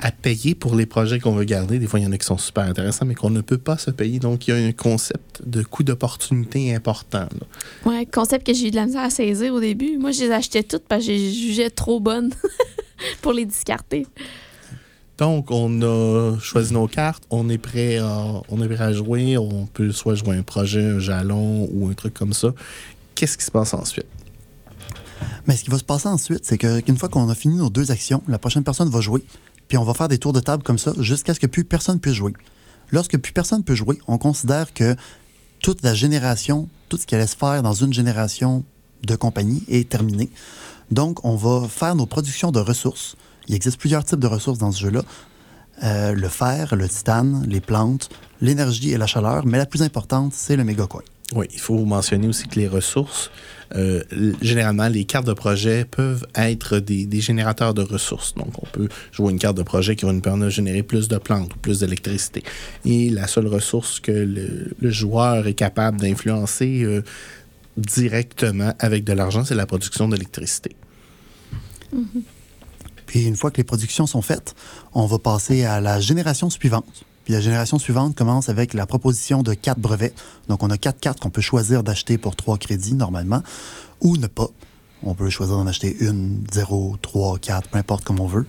à 0.00 0.10
payer 0.10 0.54
pour 0.54 0.74
les 0.74 0.86
projets 0.86 1.20
qu'on 1.20 1.32
veut 1.32 1.44
garder. 1.44 1.78
Des 1.78 1.86
fois, 1.86 2.00
il 2.00 2.04
y 2.04 2.06
en 2.06 2.12
a 2.12 2.18
qui 2.18 2.26
sont 2.26 2.38
super 2.38 2.64
intéressants, 2.64 3.04
mais 3.04 3.14
qu'on 3.14 3.30
ne 3.30 3.42
peut 3.42 3.58
pas 3.58 3.76
se 3.76 3.90
payer. 3.90 4.18
Donc, 4.18 4.48
il 4.48 4.50
y 4.50 4.54
a 4.54 4.56
un 4.56 4.72
concept 4.72 5.42
de 5.46 5.62
coût 5.62 5.82
d'opportunité 5.82 6.74
important. 6.74 7.28
Ouais, 7.84 8.06
concept 8.06 8.46
que 8.46 8.54
j'ai 8.54 8.68
eu 8.68 8.70
de 8.70 8.76
la 8.76 8.86
misère 8.86 9.02
à 9.02 9.10
saisir 9.10 9.52
au 9.52 9.60
début. 9.60 9.98
Moi, 9.98 10.12
je 10.12 10.22
les 10.22 10.30
achetais 10.30 10.62
toutes 10.62 10.84
parce 10.84 11.02
que 11.04 11.12
je 11.12 11.12
les 11.12 11.32
jugeais 11.32 11.70
trop 11.70 12.00
bonnes 12.00 12.32
pour 13.22 13.32
les 13.32 13.44
discarter. 13.44 14.06
Donc, 15.18 15.50
on 15.50 15.82
a 15.82 16.38
choisi 16.40 16.72
nos 16.72 16.88
cartes, 16.88 17.24
on 17.28 17.50
est 17.50 17.58
prêt 17.58 17.98
à, 17.98 18.40
on 18.48 18.62
est 18.62 18.68
prêt 18.68 18.82
à 18.82 18.94
jouer, 18.94 19.36
on 19.36 19.66
peut 19.66 19.92
soit 19.92 20.14
jouer 20.14 20.34
un 20.34 20.42
projet, 20.42 20.82
un 20.82 20.98
jalon 20.98 21.68
ou 21.72 21.88
un 21.88 21.92
truc 21.92 22.14
comme 22.14 22.32
ça. 22.32 22.54
Qu'est-ce 23.14 23.36
qui 23.36 23.44
se 23.44 23.50
passe 23.50 23.74
ensuite? 23.74 24.06
Mais 25.46 25.56
ce 25.56 25.64
qui 25.64 25.70
va 25.70 25.76
se 25.76 25.84
passer 25.84 26.08
ensuite, 26.08 26.40
c'est 26.44 26.56
qu'une 26.56 26.96
fois 26.96 27.10
qu'on 27.10 27.28
a 27.28 27.34
fini 27.34 27.56
nos 27.56 27.68
deux 27.68 27.90
actions, 27.90 28.22
la 28.28 28.38
prochaine 28.38 28.64
personne 28.64 28.88
va 28.88 29.02
jouer, 29.02 29.22
puis 29.70 29.78
on 29.78 29.84
va 29.84 29.94
faire 29.94 30.08
des 30.08 30.18
tours 30.18 30.32
de 30.32 30.40
table 30.40 30.64
comme 30.64 30.78
ça 30.78 30.92
jusqu'à 30.98 31.32
ce 31.32 31.38
que 31.38 31.46
plus 31.46 31.64
personne 31.64 32.00
puisse 32.00 32.14
jouer. 32.14 32.32
Lorsque 32.90 33.16
plus 33.16 33.32
personne 33.32 33.62
peut 33.62 33.76
jouer, 33.76 34.00
on 34.08 34.18
considère 34.18 34.74
que 34.74 34.96
toute 35.60 35.82
la 35.84 35.94
génération, 35.94 36.68
tout 36.88 36.96
ce 36.96 37.06
qui 37.06 37.14
allait 37.14 37.28
se 37.28 37.36
faire 37.36 37.62
dans 37.62 37.72
une 37.72 37.92
génération 37.92 38.64
de 39.04 39.14
compagnie 39.14 39.62
est 39.68 39.88
terminé. 39.88 40.28
Donc, 40.90 41.24
on 41.24 41.36
va 41.36 41.68
faire 41.68 41.94
nos 41.94 42.06
productions 42.06 42.50
de 42.50 42.58
ressources. 42.58 43.14
Il 43.46 43.54
existe 43.54 43.78
plusieurs 43.78 44.04
types 44.04 44.18
de 44.18 44.26
ressources 44.26 44.58
dans 44.58 44.72
ce 44.72 44.80
jeu-là. 44.80 45.04
Euh, 45.84 46.14
le 46.14 46.28
fer, 46.28 46.74
le 46.74 46.88
titane, 46.88 47.44
les 47.46 47.60
plantes, 47.60 48.10
l'énergie 48.40 48.90
et 48.90 48.98
la 48.98 49.06
chaleur, 49.06 49.46
mais 49.46 49.56
la 49.56 49.66
plus 49.66 49.82
importante, 49.82 50.32
c'est 50.34 50.56
le 50.56 50.64
méga 50.64 50.86
coin. 50.88 51.02
Oui, 51.36 51.46
il 51.52 51.60
faut 51.60 51.84
mentionner 51.84 52.26
aussi 52.26 52.48
que 52.48 52.58
les 52.58 52.66
ressources, 52.66 53.30
euh, 53.76 54.02
généralement, 54.42 54.88
les 54.88 55.04
cartes 55.04 55.26
de 55.26 55.32
projet 55.32 55.84
peuvent 55.84 56.26
être 56.34 56.78
des, 56.78 57.20
générateurs 57.20 57.74
de 57.74 57.82
ressources. 57.82 58.34
Donc, 58.34 58.52
on 58.62 58.66
peut 58.66 58.88
jouer 59.12 59.32
une 59.32 59.38
carte 59.38 59.56
de 59.56 59.62
projet 59.62 59.96
qui 59.96 60.04
va 60.04 60.12
nous 60.12 60.20
permettre 60.20 60.46
de 60.46 60.50
générer 60.50 60.82
plus 60.82 61.08
de 61.08 61.18
plantes 61.18 61.54
ou 61.54 61.58
plus 61.58 61.80
d'électricité. 61.80 62.42
Et 62.84 63.10
la 63.10 63.26
seule 63.26 63.46
ressource 63.46 64.00
que 64.00 64.12
le, 64.12 64.72
le 64.78 64.90
joueur 64.90 65.46
est 65.46 65.54
capable 65.54 66.00
d'influencer 66.00 66.82
euh, 66.82 67.02
directement 67.76 68.74
avec 68.78 69.04
de 69.04 69.12
l'argent, 69.12 69.44
c'est 69.44 69.54
la 69.54 69.66
production 69.66 70.08
d'électricité. 70.08 70.76
Puis 73.06 73.24
une 73.24 73.36
fois 73.36 73.50
que 73.50 73.56
les 73.56 73.64
productions 73.64 74.06
sont 74.06 74.22
faites, 74.22 74.54
on 74.94 75.06
va 75.06 75.18
passer 75.18 75.64
à 75.64 75.80
la 75.80 76.00
génération 76.00 76.50
suivante. 76.50 77.04
Puis 77.24 77.34
la 77.34 77.40
génération 77.40 77.78
suivante 77.78 78.16
commence 78.16 78.48
avec 78.48 78.74
la 78.74 78.86
proposition 78.86 79.42
de 79.42 79.54
quatre 79.54 79.78
brevets. 79.78 80.14
Donc 80.48 80.62
on 80.62 80.70
a 80.70 80.78
quatre 80.78 81.00
cartes 81.00 81.20
qu'on 81.20 81.30
peut 81.30 81.40
choisir 81.40 81.82
d'acheter 81.82 82.18
pour 82.18 82.36
trois 82.36 82.58
crédits 82.58 82.94
normalement, 82.94 83.42
ou 84.00 84.16
ne 84.16 84.26
pas. 84.26 84.48
On 85.02 85.14
peut 85.14 85.30
choisir 85.30 85.56
d'en 85.56 85.66
acheter 85.66 85.96
une, 86.00 86.44
zéro, 86.52 86.96
trois, 87.00 87.38
quatre, 87.38 87.68
peu 87.68 87.78
importe 87.78 88.04
comme 88.04 88.20
on 88.20 88.26
veut. 88.26 88.46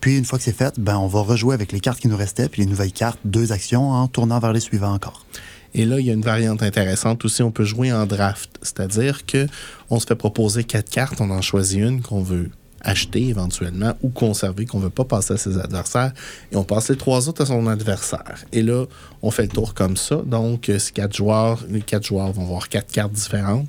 Puis 0.00 0.16
une 0.16 0.24
fois 0.24 0.38
que 0.38 0.44
c'est 0.44 0.56
fait, 0.56 0.78
ben, 0.80 0.96
on 0.96 1.06
va 1.06 1.20
rejouer 1.20 1.54
avec 1.54 1.72
les 1.72 1.80
cartes 1.80 2.00
qui 2.00 2.08
nous 2.08 2.16
restaient, 2.16 2.48
puis 2.48 2.62
les 2.62 2.68
nouvelles 2.68 2.92
cartes, 2.92 3.20
deux 3.24 3.52
actions 3.52 3.90
en 3.90 4.08
tournant 4.08 4.38
vers 4.38 4.52
les 4.52 4.60
suivants 4.60 4.94
encore. 4.94 5.26
Et 5.74 5.84
là, 5.84 6.00
il 6.00 6.06
y 6.06 6.10
a 6.10 6.14
une 6.14 6.22
variante 6.22 6.62
intéressante 6.62 7.24
aussi. 7.24 7.42
On 7.42 7.50
peut 7.50 7.64
jouer 7.64 7.92
en 7.92 8.06
draft, 8.06 8.58
c'est-à-dire 8.62 9.24
que 9.26 9.46
on 9.88 10.00
se 10.00 10.06
fait 10.06 10.16
proposer 10.16 10.64
quatre 10.64 10.90
cartes, 10.90 11.20
on 11.20 11.30
en 11.30 11.42
choisit 11.42 11.80
une 11.80 12.02
qu'on 12.02 12.22
veut 12.22 12.50
acheter 12.82 13.28
éventuellement 13.28 13.94
ou 14.02 14.08
conserver, 14.08 14.66
qu'on 14.66 14.78
ne 14.78 14.84
veut 14.84 14.90
pas 14.90 15.04
passer 15.04 15.34
à 15.34 15.36
ses 15.36 15.58
adversaires, 15.58 16.12
et 16.52 16.56
on 16.56 16.64
passe 16.64 16.88
les 16.88 16.96
trois 16.96 17.28
autres 17.28 17.42
à 17.42 17.46
son 17.46 17.66
adversaire. 17.66 18.44
Et 18.52 18.62
là, 18.62 18.86
on 19.22 19.30
fait 19.30 19.42
le 19.42 19.48
tour 19.48 19.74
comme 19.74 19.96
ça. 19.96 20.16
Donc, 20.16 20.70
si 20.78 20.92
quatre 20.92 21.14
joueurs, 21.14 21.60
les 21.68 21.82
quatre 21.82 22.06
joueurs 22.06 22.32
vont 22.32 22.44
avoir 22.44 22.68
quatre 22.68 22.90
cartes 22.90 23.12
différentes. 23.12 23.68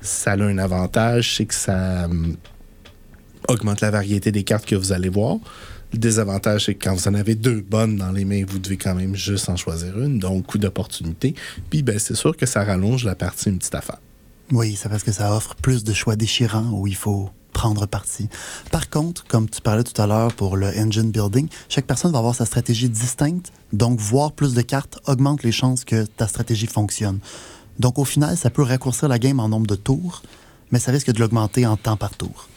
Ça 0.00 0.32
a 0.32 0.36
un 0.36 0.58
avantage, 0.58 1.36
c'est 1.36 1.46
que 1.46 1.54
ça 1.54 2.06
hum, 2.06 2.36
augmente 3.48 3.80
la 3.80 3.90
variété 3.90 4.32
des 4.32 4.44
cartes 4.44 4.66
que 4.66 4.76
vous 4.76 4.92
allez 4.92 5.10
voir. 5.10 5.36
Le 5.92 5.98
désavantage, 5.98 6.66
c'est 6.66 6.74
que 6.74 6.84
quand 6.84 6.94
vous 6.94 7.08
en 7.08 7.14
avez 7.14 7.34
deux 7.34 7.60
bonnes 7.60 7.96
dans 7.96 8.12
les 8.12 8.24
mains, 8.24 8.44
vous 8.46 8.60
devez 8.60 8.76
quand 8.76 8.94
même 8.94 9.16
juste 9.16 9.48
en 9.48 9.56
choisir 9.56 9.98
une, 9.98 10.18
donc 10.18 10.46
coup 10.46 10.58
d'opportunité. 10.58 11.34
Puis, 11.68 11.82
ben, 11.82 11.98
c'est 11.98 12.14
sûr 12.14 12.36
que 12.36 12.46
ça 12.46 12.62
rallonge 12.62 13.04
la 13.04 13.16
partie 13.16 13.48
une 13.48 13.58
petite 13.58 13.74
affaire. 13.74 13.98
Oui, 14.52 14.76
c'est 14.76 14.88
parce 14.88 15.02
que 15.02 15.12
ça 15.12 15.34
offre 15.34 15.54
plus 15.56 15.84
de 15.84 15.92
choix 15.92 16.16
déchirants 16.16 16.70
où 16.72 16.86
il 16.86 16.96
faut 16.96 17.30
prendre. 17.60 17.86
Par 18.70 18.88
contre, 18.88 19.26
comme 19.26 19.46
tu 19.46 19.60
parlais 19.60 19.84
tout 19.84 20.00
à 20.00 20.06
l'heure 20.06 20.32
pour 20.32 20.56
le 20.56 20.68
engine 20.78 21.10
building, 21.10 21.46
chaque 21.68 21.86
personne 21.86 22.10
va 22.10 22.18
avoir 22.18 22.34
sa 22.34 22.46
stratégie 22.46 22.88
distincte, 22.88 23.52
donc 23.74 24.00
voir 24.00 24.32
plus 24.32 24.54
de 24.54 24.62
cartes 24.62 24.98
augmente 25.06 25.42
les 25.42 25.52
chances 25.52 25.84
que 25.84 26.06
ta 26.06 26.26
stratégie 26.26 26.66
fonctionne. 26.66 27.18
Donc 27.78 27.98
au 27.98 28.06
final, 28.06 28.38
ça 28.38 28.48
peut 28.48 28.62
raccourcir 28.62 29.08
la 29.08 29.18
game 29.18 29.40
en 29.40 29.48
nombre 29.50 29.66
de 29.66 29.74
tours, 29.74 30.22
mais 30.70 30.78
ça 30.78 30.90
risque 30.90 31.12
de 31.12 31.20
l'augmenter 31.20 31.66
en 31.66 31.76
temps 31.76 31.98
par 31.98 32.16
tour. 32.16 32.48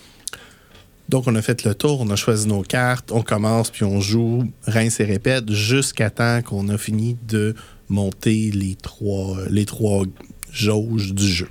Donc, 1.10 1.28
on 1.28 1.36
a 1.36 1.42
fait 1.42 1.66
le 1.66 1.76
tour, 1.76 2.00
on 2.00 2.10
a 2.10 2.16
choisi 2.16 2.48
nos 2.48 2.62
cartes, 2.62 3.12
on 3.12 3.24
commence, 3.24 3.70
puis 3.70 3.84
on 3.84 4.00
joue, 4.00 4.46
rince 4.66 5.02
et 5.02 5.04
répète, 5.04 5.52
jusqu'à 5.52 6.10
temps 6.10 6.42
qu'on 6.42 6.70
a 6.70 6.78
fini 6.78 7.18
de 7.28 7.56
monter 7.90 8.52
les 8.52 8.76
trois, 8.76 9.38
les 9.50 9.66
trois 9.66 10.06
jauges 10.50 11.14
du 11.14 11.28
jeu. 11.28 11.50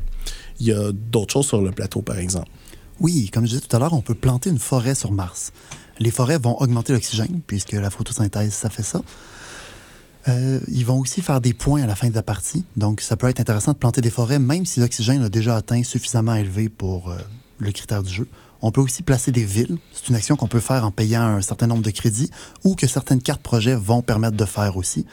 Il 0.59 0.69
y 0.69 0.73
a 0.73 0.91
d'autres 0.91 1.35
choses 1.35 1.49
sur 1.49 1.61
le 1.61 1.71
plateau, 1.71 2.01
par 2.01 2.19
exemple. 2.19 2.49
Oui, 3.03 3.31
comme 3.31 3.47
je 3.47 3.55
disais 3.55 3.61
tout 3.61 3.75
à 3.75 3.81
l'heure, 3.81 3.95
on 3.95 4.01
peut 4.01 4.15
planter 4.15 4.49
une 4.49 4.61
forêt 4.61 4.95
sur 4.95 5.11
Mars. 5.11 5.53
Les 5.99 6.13
forêts 6.13 6.39
vont 6.39 6.57
augmenter 6.61 6.93
l'oxygène, 6.93 7.41
puisque 7.45 7.73
la 7.73 7.91
photosynthèse, 7.91 8.53
ça 8.53 8.71
fait 8.71 8.85
ça. 8.85 9.03
Euh, 10.29 10.61
ils 10.69 10.87
vont 10.87 11.01
aussi 11.01 11.21
faire 11.21 11.41
des 11.41 11.53
points 11.53 11.83
à 11.83 11.87
la 11.87 11.97
fin 11.97 12.09
de 12.09 12.15
la 12.15 12.23
partie. 12.23 12.65
Donc, 12.77 13.01
ça 13.01 13.17
peut 13.17 13.29
être 13.29 13.41
intéressant 13.41 13.73
de 13.73 13.79
planter 13.79 14.03
des 14.03 14.11
forêts, 14.11 14.39
même 14.39 14.65
si 14.67 14.79
l'oxygène 14.79 15.25
a 15.25 15.29
déjà 15.29 15.57
atteint 15.57 15.83
suffisamment 15.83 16.37
élevé 16.37 16.69
pour 16.69 17.11
euh, 17.11 17.19
le 17.59 17.73
critère 17.73 18.05
du 18.05 18.15
jeu. 18.15 18.29
On 18.61 18.71
peut 18.71 18.81
aussi 18.81 19.03
placer 19.03 19.33
des 19.33 19.45
villes. 19.45 19.79
C'est 19.93 20.09
une 20.09 20.15
action 20.15 20.37
qu'on 20.37 20.47
peut 20.47 20.61
faire 20.61 20.87
en 20.87 20.93
payant 20.93 21.23
un 21.23 21.43
certain 21.43 21.67
nombre 21.67 21.83
de 21.83 21.91
crédits 21.91 22.31
ou 22.63 22.77
que 22.77 22.87
certaines 22.87 23.21
cartes 23.21 23.43
projets 23.43 23.75
vont 23.75 24.03
permettre 24.03 24.37
de 24.37 24.45
faire 24.45 24.77
aussi. 24.77 25.07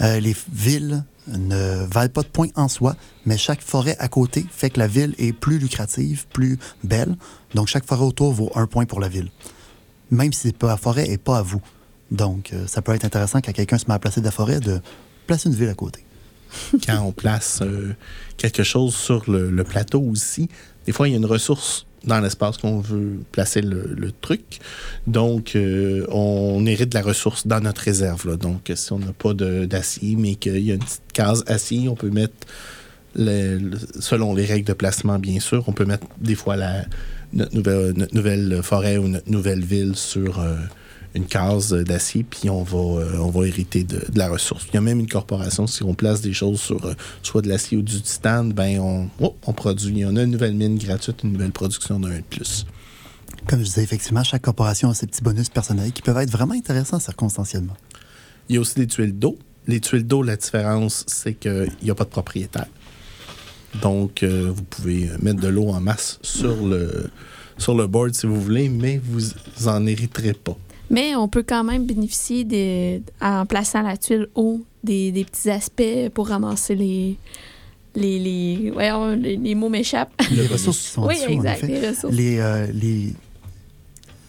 Euh, 0.00 0.20
les 0.20 0.36
villes 0.52 1.04
ne 1.28 1.84
valent 1.86 2.12
pas 2.12 2.22
de 2.22 2.28
points 2.28 2.48
en 2.54 2.68
soi, 2.68 2.96
mais 3.24 3.36
chaque 3.36 3.60
forêt 3.60 3.96
à 3.98 4.08
côté 4.08 4.46
fait 4.50 4.70
que 4.70 4.78
la 4.78 4.86
ville 4.86 5.14
est 5.18 5.32
plus 5.32 5.58
lucrative, 5.58 6.26
plus 6.32 6.58
belle. 6.84 7.16
Donc, 7.54 7.68
chaque 7.68 7.84
forêt 7.84 8.04
autour 8.04 8.32
vaut 8.32 8.50
un 8.54 8.66
point 8.66 8.84
pour 8.84 9.00
la 9.00 9.08
ville. 9.08 9.30
Même 10.10 10.32
si 10.32 10.54
la 10.62 10.76
forêt 10.76 11.08
et 11.08 11.18
pas 11.18 11.38
à 11.38 11.42
vous. 11.42 11.60
Donc, 12.10 12.52
euh, 12.52 12.66
ça 12.66 12.82
peut 12.82 12.94
être 12.94 13.04
intéressant 13.04 13.40
quand 13.40 13.52
quelqu'un 13.52 13.78
se 13.78 13.86
met 13.88 13.94
à 13.94 13.98
placer 13.98 14.20
de 14.20 14.26
la 14.26 14.30
forêt 14.30 14.60
de 14.60 14.80
placer 15.26 15.48
une 15.48 15.56
ville 15.56 15.68
à 15.68 15.74
côté. 15.74 16.05
Quand 16.86 17.02
on 17.02 17.12
place 17.12 17.60
euh, 17.62 17.94
quelque 18.36 18.62
chose 18.62 18.94
sur 18.94 19.30
le, 19.30 19.64
plateau 19.64 20.00
aussi, 20.00 20.48
des 20.86 20.92
fois, 20.92 21.08
il 21.08 21.12
y 21.12 21.14
a 21.14 21.18
une 21.18 21.26
ressource 21.26 21.86
dans 22.04 22.20
l'espace 22.20 22.58
qu'on 22.58 22.80
veut 22.80 23.18
placer 23.32 23.62
le, 23.62 24.12
truc. 24.20 24.60
Donc, 25.06 25.56
euh, 25.56 26.06
on 26.10 26.64
hérite 26.66 26.90
de 26.90 26.94
la 26.94 27.02
ressource 27.02 27.46
dans 27.46 27.60
notre 27.60 27.82
réserve. 27.82 28.36
Donc, 28.36 28.70
si 28.74 28.92
on 28.92 29.00
n'a 29.00 29.12
pas 29.12 29.34
d'acier, 29.34 30.14
mais 30.16 30.36
qu'il 30.36 30.58
y 30.58 30.70
a 30.70 30.74
une 30.74 30.84
petite 30.84 31.12
case 31.12 31.44
acier, 31.48 31.88
on 31.88 31.96
peut 31.96 32.10
mettre, 32.10 32.34
selon 33.16 34.34
les 34.34 34.44
règles 34.44 34.68
de 34.68 34.72
placement, 34.72 35.18
bien 35.18 35.40
sûr, 35.40 35.64
on 35.66 35.72
peut 35.72 35.84
mettre 35.86 36.06
des 36.20 36.36
fois 36.36 36.56
la, 36.56 36.84
notre, 37.32 37.54
nouvelle, 37.54 37.92
notre 37.96 38.14
nouvelle 38.14 38.60
forêt 38.62 38.98
ou 38.98 39.08
notre 39.08 39.30
nouvelle 39.30 39.64
ville 39.64 39.96
sur... 39.96 40.40
Euh, 40.40 40.56
une 41.16 41.26
case 41.26 41.72
d'acier, 41.72 42.24
puis 42.24 42.50
on 42.50 42.62
va, 42.62 43.00
euh, 43.00 43.18
on 43.18 43.30
va 43.30 43.46
hériter 43.46 43.84
de, 43.84 43.96
de, 43.96 44.18
la 44.18 44.28
ressource. 44.28 44.66
Il 44.68 44.74
y 44.74 44.76
a 44.76 44.80
même 44.80 45.00
une 45.00 45.08
corporation, 45.08 45.66
si 45.66 45.82
on 45.82 45.94
place 45.94 46.20
des 46.20 46.32
choses 46.32 46.60
sur 46.60 46.84
euh, 46.84 46.94
soit 47.22 47.42
de 47.42 47.48
l'acier 47.48 47.78
ou 47.78 47.82
du 47.82 48.00
titane, 48.00 48.52
ben 48.52 48.78
on, 48.78 49.08
oh, 49.20 49.34
on 49.46 49.52
produit. 49.52 50.04
On 50.04 50.16
a 50.16 50.22
une 50.22 50.30
nouvelle 50.30 50.54
mine 50.54 50.78
gratuite, 50.78 51.22
une 51.24 51.32
nouvelle 51.32 51.52
production 51.52 51.98
d'un 51.98 52.16
de 52.16 52.22
plus. 52.22 52.66
Comme 53.46 53.60
je 53.60 53.64
disais, 53.64 53.82
effectivement, 53.82 54.24
chaque 54.24 54.42
corporation 54.42 54.90
a 54.90 54.94
ses 54.94 55.06
petits 55.06 55.22
bonus 55.22 55.48
personnels 55.48 55.92
qui 55.92 56.02
peuvent 56.02 56.18
être 56.18 56.30
vraiment 56.30 56.54
intéressants 56.54 57.00
circonstanciellement. 57.00 57.76
Il 58.48 58.56
y 58.56 58.58
a 58.58 58.60
aussi 58.60 58.74
des 58.74 58.86
tuiles 58.86 59.18
d'eau. 59.18 59.38
Les 59.66 59.80
tuiles 59.80 60.06
d'eau, 60.06 60.22
la 60.22 60.36
différence, 60.36 61.04
c'est 61.08 61.34
qu'il 61.34 61.70
n'y 61.82 61.90
a 61.90 61.94
pas 61.94 62.04
de 62.04 62.10
propriétaire. 62.10 62.66
Donc, 63.82 64.22
euh, 64.22 64.50
vous 64.54 64.62
pouvez 64.62 65.10
mettre 65.20 65.40
de 65.40 65.48
l'eau 65.48 65.68
en 65.68 65.80
masse 65.80 66.18
sur 66.22 66.66
le, 66.66 67.10
sur 67.58 67.74
le 67.74 67.86
board 67.86 68.14
si 68.14 68.26
vous 68.26 68.40
voulez, 68.40 68.68
mais 68.68 69.00
vous 69.02 69.22
en 69.66 69.86
hériterez 69.86 70.34
pas. 70.34 70.56
Mais 70.90 71.14
on 71.16 71.28
peut 71.28 71.42
quand 71.46 71.64
même 71.64 71.84
bénéficier, 71.86 72.44
des, 72.44 73.02
en 73.20 73.44
plaçant 73.46 73.82
la 73.82 73.96
tuile 73.96 74.28
haut, 74.34 74.62
des, 74.84 75.10
des 75.12 75.24
petits 75.24 75.50
aspects 75.50 76.08
pour 76.14 76.28
ramasser 76.28 76.74
les. 76.74 77.16
Les, 77.98 78.18
les, 78.18 78.70
ouais, 78.72 79.16
les, 79.16 79.36
les 79.36 79.54
mots 79.54 79.70
m'échappent. 79.70 80.12
Les 80.30 80.46
ressources 80.54 80.78
qui 80.80 80.86
sont 80.88 81.06
Oui, 81.06 81.16
exact, 81.28 81.64
en 81.64 81.66
effet. 81.66 81.80
les 81.80 81.88
ressources. 81.88 82.14
Les, 82.14 82.38
euh, 82.40 82.66
les, 82.72 83.14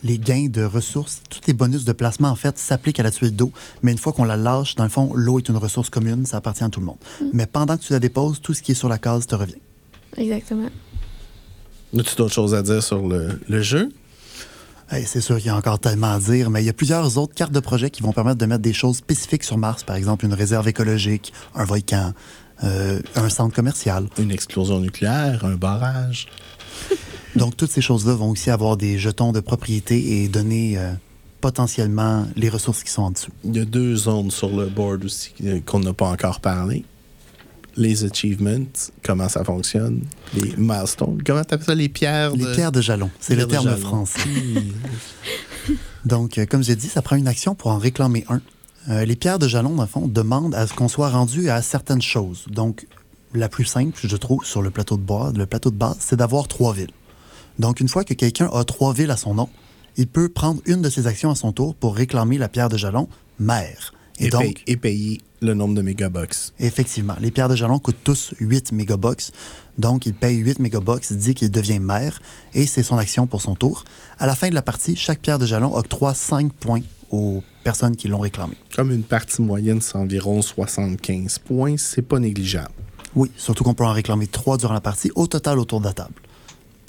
les 0.05 0.17
gains 0.17 0.47
de 0.47 0.63
ressources, 0.63 1.21
tous 1.29 1.41
les 1.47 1.53
bonus 1.53 1.83
de 1.83 1.91
placement, 1.91 2.29
en 2.29 2.35
fait, 2.35 2.57
s'appliquent 2.57 3.01
à 3.01 3.03
la 3.03 3.11
tuile 3.11 3.35
d'eau. 3.35 3.51
Mais 3.83 3.91
une 3.91 3.97
fois 3.97 4.13
qu'on 4.13 4.23
la 4.23 4.37
lâche, 4.37 4.75
dans 4.75 4.83
le 4.85 4.89
fond, 4.89 5.11
l'eau 5.13 5.37
est 5.39 5.49
une 5.49 5.57
ressource 5.57 5.89
commune, 5.89 6.25
ça 6.25 6.37
appartient 6.37 6.63
à 6.63 6.69
tout 6.69 6.79
le 6.79 6.85
monde. 6.85 6.95
Mm. 7.19 7.25
Mais 7.33 7.45
pendant 7.45 7.75
que 7.75 7.83
tu 7.83 7.91
la 7.91 7.99
déposes, 7.99 8.39
tout 8.39 8.53
ce 8.53 8.61
qui 8.61 8.71
est 8.71 8.75
sur 8.75 8.87
la 8.87 8.97
case 8.97 9.27
te 9.27 9.35
revient. 9.35 9.55
Exactement. 10.15 10.69
As-tu 11.97 12.15
d'autres 12.15 12.33
choses 12.33 12.55
à 12.55 12.61
dire 12.61 12.81
sur 12.81 13.05
le, 13.05 13.37
le 13.49 13.61
jeu? 13.61 13.89
Hey, 14.89 15.05
c'est 15.05 15.19
sûr 15.19 15.35
qu'il 15.37 15.47
y 15.47 15.49
a 15.49 15.55
encore 15.55 15.79
tellement 15.79 16.13
à 16.13 16.19
dire, 16.19 16.49
mais 16.49 16.63
il 16.63 16.65
y 16.65 16.69
a 16.69 16.73
plusieurs 16.73 17.17
autres 17.17 17.33
cartes 17.33 17.51
de 17.51 17.59
projet 17.59 17.89
qui 17.89 18.01
vont 18.01 18.13
permettre 18.13 18.37
de 18.37 18.45
mettre 18.45 18.61
des 18.61 18.71
choses 18.71 18.97
spécifiques 18.97 19.43
sur 19.43 19.57
Mars, 19.57 19.83
par 19.83 19.97
exemple 19.97 20.23
une 20.23 20.33
réserve 20.33 20.65
écologique, 20.69 21.33
un 21.55 21.65
volcan, 21.65 22.13
euh, 22.63 23.01
un 23.15 23.27
centre 23.27 23.53
commercial. 23.53 24.05
Une 24.17 24.31
explosion 24.31 24.79
nucléaire, 24.79 25.43
un 25.43 25.55
barrage. 25.55 26.27
Donc, 27.35 27.57
toutes 27.57 27.69
ces 27.69 27.81
choses-là 27.81 28.13
vont 28.13 28.29
aussi 28.29 28.49
avoir 28.49 28.77
des 28.77 28.97
jetons 28.97 29.33
de 29.33 29.41
propriété 29.41 30.23
et 30.23 30.29
donner 30.29 30.77
euh, 30.77 30.93
potentiellement 31.41 32.25
les 32.37 32.47
ressources 32.47 32.81
qui 32.81 32.91
sont 32.91 33.03
en 33.03 33.11
dessous. 33.11 33.31
Il 33.43 33.57
y 33.57 33.59
a 33.59 33.65
deux 33.65 33.93
zones 33.95 34.31
sur 34.31 34.55
le 34.55 34.67
board 34.67 35.03
aussi 35.03 35.33
qu'on 35.65 35.81
n'a 35.81 35.93
pas 35.93 36.07
encore 36.07 36.39
parlé. 36.39 36.85
Les 37.77 38.03
achievements, 38.03 38.65
comment 39.03 39.29
ça 39.29 39.43
fonctionne, 39.43 40.01
les 40.33 40.55
milestones, 40.57 41.21
comment 41.23 41.43
tu 41.43 41.53
appelles 41.53 41.65
ça, 41.65 41.75
les 41.75 41.89
pierres 41.89 42.31
Les 42.31 42.45
de... 42.45 42.53
pierres 42.55 42.71
de 42.71 42.81
jalon, 42.81 43.11
c'est 43.19 43.35
le 43.35 43.47
terme 43.47 43.75
français. 43.77 44.19
Donc, 46.05 46.37
euh, 46.37 46.45
comme 46.45 46.63
j'ai 46.63 46.75
dit, 46.75 46.87
ça 46.87 47.01
prend 47.01 47.15
une 47.15 47.27
action 47.27 47.53
pour 47.53 47.71
en 47.71 47.77
réclamer 47.77 48.25
un. 48.29 48.41
Euh, 48.89 49.05
les 49.05 49.15
pierres 49.15 49.39
de 49.39 49.47
jalon, 49.47 49.75
dans 49.75 49.83
le 49.83 49.87
fond, 49.87 50.07
demandent 50.07 50.55
à 50.55 50.65
ce 50.65 50.73
qu'on 50.73 50.87
soit 50.87 51.09
rendu 51.09 51.49
à 51.49 51.61
certaines 51.61 52.01
choses. 52.01 52.45
Donc, 52.49 52.87
la 53.33 53.49
plus 53.49 53.65
simple, 53.65 53.99
je 54.01 54.15
trouve, 54.15 54.45
sur 54.45 54.61
le 54.61 54.71
plateau 54.71 54.95
de 54.95 55.01
base, 55.01 55.33
le 55.33 55.45
plateau 55.45 55.69
de 55.69 55.75
base, 55.75 55.97
c'est 55.99 56.15
d'avoir 56.15 56.47
trois 56.47 56.73
villes. 56.73 56.91
Donc, 57.59 57.79
une 57.79 57.89
fois 57.89 58.03
que 58.03 58.13
quelqu'un 58.13 58.49
a 58.53 58.63
trois 58.63 58.93
villes 58.93 59.11
à 59.11 59.17
son 59.17 59.33
nom, 59.33 59.49
il 59.97 60.07
peut 60.07 60.29
prendre 60.29 60.61
une 60.65 60.81
de 60.81 60.89
ses 60.89 61.07
actions 61.07 61.31
à 61.31 61.35
son 61.35 61.51
tour 61.51 61.75
pour 61.75 61.95
réclamer 61.95 62.37
la 62.37 62.47
pierre 62.47 62.69
de 62.69 62.77
jalon 62.77 63.09
mère. 63.39 63.93
Et, 64.19 64.25
Et 64.27 64.29
donc, 64.29 64.41
paye- 64.41 64.55
et 64.67 64.77
payer 64.77 65.21
le 65.41 65.53
nombre 65.53 65.75
de 65.75 65.81
mégabox. 65.83 66.53
Effectivement. 66.59 67.15
Les 67.19 67.29
pierres 67.29 67.49
de 67.49 67.55
jalon 67.55 67.77
coûtent 67.77 68.03
tous 68.03 68.33
8 68.39 68.71
mégabox. 68.71 69.31
Donc, 69.77 70.05
il 70.07 70.13
paye 70.15 70.37
8 70.37 70.59
mégabox, 70.59 71.13
dit 71.13 71.35
qu'il 71.35 71.51
devient 71.51 71.79
maire, 71.79 72.19
et 72.55 72.65
c'est 72.65 72.81
son 72.81 72.97
action 72.97 73.27
pour 73.27 73.41
son 73.43 73.53
tour. 73.55 73.83
À 74.17 74.25
la 74.25 74.35
fin 74.35 74.49
de 74.49 74.55
la 74.55 74.63
partie, 74.63 74.95
chaque 74.95 75.19
pierre 75.19 75.37
de 75.37 75.45
jalon 75.45 75.75
octroie 75.75 76.15
5 76.15 76.51
points 76.53 76.81
aux 77.11 77.43
personnes 77.63 77.95
qui 77.95 78.07
l'ont 78.07 78.19
réclamé. 78.19 78.55
Comme 78.75 78.91
une 78.91 79.03
partie 79.03 79.41
moyenne, 79.43 79.79
c'est 79.81 79.95
environ 79.97 80.41
75 80.41 81.37
points. 81.39 81.75
C'est 81.77 82.01
pas 82.01 82.17
négligeable. 82.19 82.71
Oui, 83.15 83.29
surtout 83.37 83.63
qu'on 83.63 83.73
peut 83.75 83.85
en 83.85 83.93
réclamer 83.93 84.25
3 84.27 84.57
durant 84.57 84.73
la 84.73 84.81
partie, 84.81 85.11
au 85.15 85.27
total 85.27 85.59
autour 85.59 85.79
de 85.79 85.85
la 85.85 85.93
table. 85.93 86.13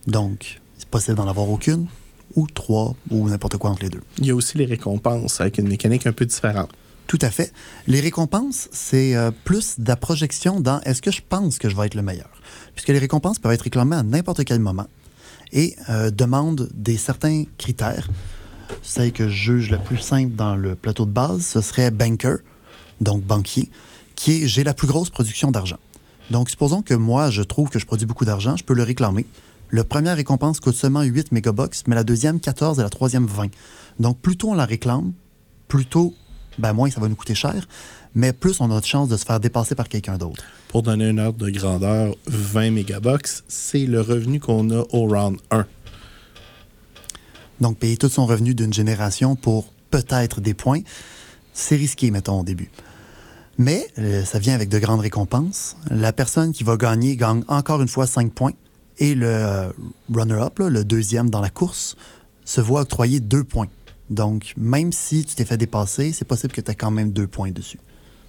Donc, 0.06 0.60
c'est 0.78 0.88
possible 0.88 1.16
d'en 1.16 1.28
avoir 1.28 1.48
aucune, 1.50 1.86
ou 2.34 2.46
3, 2.46 2.94
ou 3.10 3.28
n'importe 3.28 3.58
quoi 3.58 3.70
entre 3.70 3.82
les 3.82 3.90
deux. 3.90 4.00
Il 4.18 4.26
y 4.26 4.30
a 4.30 4.34
aussi 4.34 4.56
les 4.58 4.64
récompenses 4.64 5.40
avec 5.40 5.58
une 5.58 5.68
mécanique 5.68 6.06
un 6.06 6.12
peu 6.12 6.24
différente. 6.26 6.70
Tout 7.08 7.18
à 7.22 7.30
fait. 7.30 7.52
Les 7.86 8.00
récompenses, 8.00 8.68
c'est 8.70 9.16
euh, 9.16 9.30
plus 9.44 9.80
de 9.80 9.88
la 9.88 9.96
projection 9.96 10.60
dans 10.60 10.80
est-ce 10.82 11.00
que 11.00 11.10
je 11.10 11.22
pense 11.26 11.58
que 11.58 11.70
je 11.70 11.74
vais 11.74 11.86
être 11.86 11.94
le 11.94 12.02
meilleur. 12.02 12.30
Puisque 12.74 12.90
les 12.90 12.98
récompenses 12.98 13.38
peuvent 13.38 13.52
être 13.52 13.62
réclamées 13.62 13.96
à 13.96 14.02
n'importe 14.02 14.44
quel 14.44 14.60
moment 14.60 14.86
et 15.50 15.74
euh, 15.88 16.10
demandent 16.10 16.68
des 16.74 16.98
certains 16.98 17.44
critères. 17.56 18.10
Celle 18.82 19.12
que 19.12 19.26
je 19.26 19.34
juge 19.34 19.70
la 19.70 19.78
plus 19.78 19.96
simple 19.96 20.34
dans 20.34 20.54
le 20.54 20.74
plateau 20.74 21.06
de 21.06 21.10
base, 21.10 21.46
ce 21.46 21.62
serait 21.62 21.90
banker, 21.90 22.40
donc 23.00 23.24
banquier, 23.24 23.70
qui 24.14 24.42
est 24.42 24.46
j'ai 24.46 24.62
la 24.62 24.74
plus 24.74 24.86
grosse 24.86 25.08
production 25.08 25.50
d'argent. 25.50 25.78
Donc, 26.30 26.50
supposons 26.50 26.82
que 26.82 26.92
moi, 26.92 27.30
je 27.30 27.40
trouve 27.40 27.70
que 27.70 27.78
je 27.78 27.86
produis 27.86 28.06
beaucoup 28.06 28.26
d'argent, 28.26 28.54
je 28.54 28.64
peux 28.64 28.74
le 28.74 28.82
réclamer. 28.82 29.24
Le 29.70 29.82
première 29.82 30.16
récompense 30.16 30.60
coûte 30.60 30.74
seulement 30.74 31.00
8 31.00 31.32
mégabucks, 31.32 31.76
mais 31.86 31.94
la 31.94 32.04
deuxième 32.04 32.38
14 32.38 32.78
et 32.78 32.82
la 32.82 32.90
troisième 32.90 33.26
20. 33.26 33.46
Donc 33.98 34.20
plus 34.20 34.36
tôt 34.36 34.50
on 34.50 34.54
la 34.54 34.66
réclame, 34.66 35.14
plus 35.68 35.86
tôt, 35.86 36.14
ben 36.58 36.72
moins 36.72 36.90
ça 36.90 37.00
va 37.00 37.08
nous 37.08 37.16
coûter 37.16 37.34
cher, 37.34 37.66
mais 38.14 38.32
plus 38.32 38.60
on 38.60 38.70
a 38.70 38.80
de 38.80 38.86
chances 38.86 39.08
de 39.08 39.16
se 39.16 39.24
faire 39.24 39.40
dépasser 39.40 39.74
par 39.74 39.88
quelqu'un 39.88 40.18
d'autre. 40.18 40.42
Pour 40.68 40.82
donner 40.82 41.08
une 41.08 41.20
ordre 41.20 41.38
de 41.44 41.50
grandeur, 41.50 42.14
20 42.26 42.70
mégabucks, 42.72 43.28
c'est 43.48 43.86
le 43.86 44.00
revenu 44.00 44.40
qu'on 44.40 44.70
a 44.70 44.84
au 44.92 45.06
round 45.06 45.38
1. 45.50 45.66
Donc 47.60 47.78
payer 47.78 47.96
tout 47.96 48.08
son 48.08 48.26
revenu 48.26 48.54
d'une 48.54 48.72
génération 48.72 49.36
pour 49.36 49.72
peut-être 49.90 50.40
des 50.40 50.54
points, 50.54 50.80
c'est 51.52 51.76
risqué, 51.76 52.10
mettons, 52.10 52.40
au 52.40 52.44
début. 52.44 52.70
Mais 53.58 53.88
euh, 53.98 54.24
ça 54.24 54.38
vient 54.38 54.54
avec 54.54 54.68
de 54.68 54.78
grandes 54.78 55.00
récompenses. 55.00 55.76
La 55.90 56.12
personne 56.12 56.52
qui 56.52 56.62
va 56.62 56.76
gagner 56.76 57.16
gagne 57.16 57.42
encore 57.48 57.82
une 57.82 57.88
fois 57.88 58.06
5 58.06 58.32
points. 58.32 58.52
Et 58.98 59.14
le 59.14 59.26
euh, 59.26 59.68
runner-up, 60.12 60.58
le 60.60 60.84
deuxième 60.84 61.30
dans 61.30 61.40
la 61.40 61.50
course, 61.50 61.96
se 62.44 62.60
voit 62.60 62.82
octroyer 62.82 63.20
2 63.20 63.44
points. 63.44 63.68
Donc, 64.10 64.54
même 64.56 64.92
si 64.92 65.24
tu 65.24 65.34
t'es 65.34 65.44
fait 65.44 65.56
dépasser, 65.56 66.12
c'est 66.12 66.24
possible 66.26 66.52
que 66.52 66.60
tu 66.60 66.70
aies 66.70 66.74
quand 66.74 66.90
même 66.90 67.12
2 67.12 67.26
points 67.26 67.50
dessus. 67.50 67.78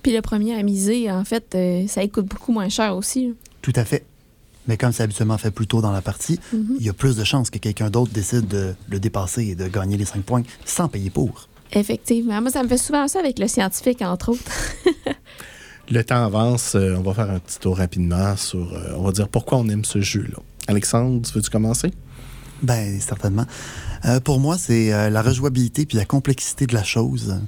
Puis 0.03 0.13
le 0.13 0.21
premier 0.21 0.55
à 0.57 0.63
miser, 0.63 1.11
en 1.11 1.23
fait, 1.25 1.55
euh, 1.55 1.87
ça 1.87 2.05
coûte 2.07 2.25
beaucoup 2.27 2.51
moins 2.51 2.69
cher 2.69 2.95
aussi. 2.95 3.27
là. 3.29 3.33
Tout 3.61 3.73
à 3.75 3.85
fait. 3.85 4.05
Mais 4.67 4.77
comme 4.77 4.91
c'est 4.91 5.03
habituellement 5.03 5.37
fait 5.37 5.51
plus 5.51 5.67
tôt 5.67 5.81
dans 5.81 5.91
la 5.91 6.01
partie, 6.01 6.39
Mhm. 6.53 6.75
il 6.79 6.85
y 6.85 6.89
a 6.89 6.93
plus 6.93 7.15
de 7.15 7.23
chances 7.23 7.49
que 7.49 7.57
quelqu'un 7.57 7.89
d'autre 7.89 8.11
décide 8.11 8.47
de 8.47 8.75
le 8.89 8.99
dépasser 8.99 9.43
et 9.47 9.55
de 9.55 9.67
gagner 9.67 9.97
les 9.97 10.05
5 10.05 10.23
points 10.23 10.43
sans 10.65 10.87
payer 10.87 11.09
pour. 11.09 11.47
Effectivement. 11.71 12.41
Moi, 12.41 12.51
ça 12.51 12.63
me 12.63 12.67
fait 12.67 12.77
souvent 12.77 13.07
ça 13.07 13.19
avec 13.19 13.39
le 13.39 13.47
scientifique, 13.47 14.01
entre 14.01 14.29
autres. 14.29 14.51
Le 15.91 16.03
temps 16.03 16.23
avance, 16.23 16.75
euh, 16.75 16.95
on 16.97 17.01
va 17.01 17.15
faire 17.15 17.31
un 17.31 17.39
petit 17.39 17.57
tour 17.57 17.77
rapidement 17.77 18.35
sur, 18.37 18.73
euh, 18.73 18.93
on 18.95 19.01
va 19.01 19.11
dire 19.11 19.27
pourquoi 19.27 19.57
on 19.57 19.67
aime 19.69 19.83
ce 19.83 19.99
jeu-là. 20.01 20.37
Alexandre, 20.67 21.27
veux-tu 21.33 21.49
commencer? 21.49 21.91
Ben, 22.61 22.99
certainement. 22.99 23.45
Euh, 24.05 24.19
pour 24.19 24.39
moi, 24.39 24.57
c'est 24.57 24.93
euh, 24.93 25.09
la 25.09 25.21
rejouabilité 25.21 25.85
puis 25.85 25.97
la 25.97 26.05
complexité 26.05 26.67
de 26.67 26.73
la 26.73 26.83
chose. 26.83 27.39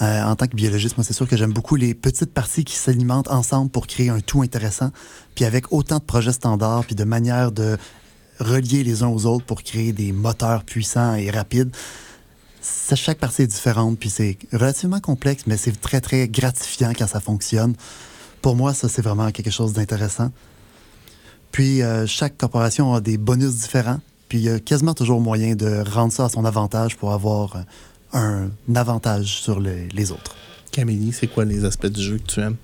Euh, 0.00 0.22
en 0.22 0.36
tant 0.36 0.46
que 0.46 0.56
biologiste, 0.56 0.96
moi, 0.96 1.04
c'est 1.04 1.12
sûr 1.12 1.28
que 1.28 1.36
j'aime 1.36 1.52
beaucoup 1.52 1.76
les 1.76 1.94
petites 1.94 2.32
parties 2.32 2.64
qui 2.64 2.76
s'alimentent 2.76 3.30
ensemble 3.30 3.70
pour 3.70 3.86
créer 3.86 4.08
un 4.08 4.20
tout 4.20 4.42
intéressant. 4.42 4.92
Puis 5.34 5.44
avec 5.44 5.72
autant 5.72 5.98
de 5.98 6.04
projets 6.04 6.32
standards 6.32 6.84
puis 6.84 6.94
de 6.94 7.04
manières 7.04 7.52
de 7.52 7.76
relier 8.38 8.82
les 8.82 9.02
uns 9.02 9.08
aux 9.08 9.26
autres 9.26 9.44
pour 9.44 9.62
créer 9.62 9.92
des 9.92 10.12
moteurs 10.12 10.64
puissants 10.64 11.14
et 11.14 11.30
rapides. 11.30 11.74
Chaque 12.94 13.18
partie 13.18 13.42
est 13.42 13.46
différente, 13.46 13.98
puis 13.98 14.10
c'est 14.10 14.38
relativement 14.52 15.00
complexe, 15.00 15.44
mais 15.46 15.56
c'est 15.56 15.78
très, 15.78 16.00
très 16.00 16.28
gratifiant 16.28 16.92
quand 16.96 17.06
ça 17.06 17.20
fonctionne. 17.20 17.74
Pour 18.42 18.56
moi, 18.56 18.74
ça, 18.74 18.88
c'est 18.88 19.02
vraiment 19.02 19.30
quelque 19.30 19.50
chose 19.50 19.72
d'intéressant. 19.72 20.30
Puis, 21.52 21.80
chaque 22.06 22.36
corporation 22.36 22.94
a 22.94 23.00
des 23.00 23.16
bonus 23.16 23.54
différents, 23.56 24.00
puis 24.30 24.38
il 24.38 24.44
y 24.44 24.48
a 24.48 24.58
quasiment 24.58 24.94
toujours 24.94 25.20
moyen 25.20 25.54
de 25.54 25.82
rendre 25.86 26.12
ça 26.14 26.24
à 26.24 26.28
son 26.30 26.46
avantage 26.46 26.96
pour 26.96 27.12
avoir 27.12 27.56
euh, 28.14 28.46
un 28.68 28.74
avantage 28.76 29.42
sur 29.42 29.60
le- 29.60 29.88
les 29.92 30.10
autres. 30.12 30.34
Camélie, 30.72 31.12
c'est 31.12 31.26
quoi 31.26 31.44
les 31.44 31.64
aspects 31.64 31.88
du 31.88 32.00
jeu 32.00 32.18
que 32.18 32.32
tu 32.32 32.40
aimes? 32.40 32.54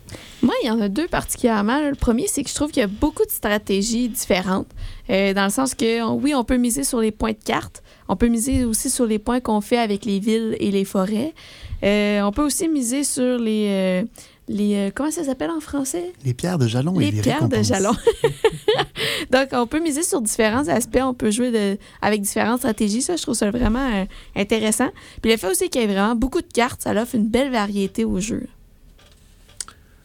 Moi, 0.40 0.54
il 0.62 0.68
y 0.68 0.70
en 0.70 0.80
a 0.80 0.88
deux 0.88 1.08
particulièrement. 1.08 1.80
Le 1.80 1.96
premier, 1.96 2.28
c'est 2.28 2.44
que 2.44 2.48
je 2.48 2.54
trouve 2.54 2.70
qu'il 2.70 2.80
y 2.80 2.84
a 2.84 2.86
beaucoup 2.88 3.24
de 3.24 3.30
stratégies 3.32 4.08
différentes. 4.08 4.68
Euh, 5.10 5.34
dans 5.34 5.42
le 5.44 5.50
sens 5.50 5.74
que, 5.74 6.08
oui, 6.12 6.32
on 6.32 6.44
peut 6.44 6.56
miser 6.56 6.84
sur 6.84 7.00
les 7.00 7.10
points 7.10 7.32
de 7.32 7.44
carte. 7.44 7.82
On 8.08 8.14
peut 8.14 8.28
miser 8.28 8.64
aussi 8.64 8.90
sur 8.90 9.06
les 9.06 9.18
points 9.18 9.40
qu'on 9.40 9.60
fait 9.60 9.78
avec 9.78 10.04
les 10.04 10.20
villes 10.20 10.56
et 10.60 10.70
les 10.70 10.84
forêts. 10.84 11.34
Euh, 11.82 12.20
on 12.22 12.30
peut 12.30 12.44
aussi 12.44 12.68
miser 12.68 13.02
sur 13.02 13.38
les. 13.38 13.66
euh, 13.70 14.04
les 14.48 14.74
euh, 14.76 14.90
comment 14.94 15.10
ça 15.10 15.24
s'appelle 15.24 15.50
en 15.50 15.60
français? 15.60 16.12
Les 16.24 16.34
pierres 16.34 16.58
de 16.58 16.66
jalon 16.68 17.00
et 17.00 17.06
les 17.06 17.10
les 17.12 17.22
pierres 17.22 17.48
de 17.48 17.62
jalon. 17.62 17.92
Donc, 19.32 19.48
on 19.52 19.66
peut 19.66 19.80
miser 19.80 20.02
sur 20.02 20.20
différents 20.20 20.68
aspects. 20.68 20.98
On 21.02 21.14
peut 21.14 21.30
jouer 21.30 21.50
de- 21.50 21.78
avec 22.02 22.22
différentes 22.22 22.58
stratégies. 22.58 23.02
Ça, 23.02 23.16
je 23.16 23.22
trouve 23.22 23.34
ça 23.34 23.50
vraiment 23.50 23.88
euh, 23.94 24.04
intéressant. 24.36 24.90
Puis 25.22 25.30
le 25.32 25.36
fait 25.36 25.50
aussi 25.50 25.68
qu'il 25.68 25.80
y 25.80 25.84
ait 25.84 25.88
vraiment 25.88 26.14
beaucoup 26.14 26.40
de 26.40 26.52
cartes, 26.52 26.82
ça 26.82 26.92
offre 26.92 27.14
une 27.14 27.28
belle 27.28 27.50
variété 27.50 28.04
au 28.04 28.20
jeu. 28.20 28.46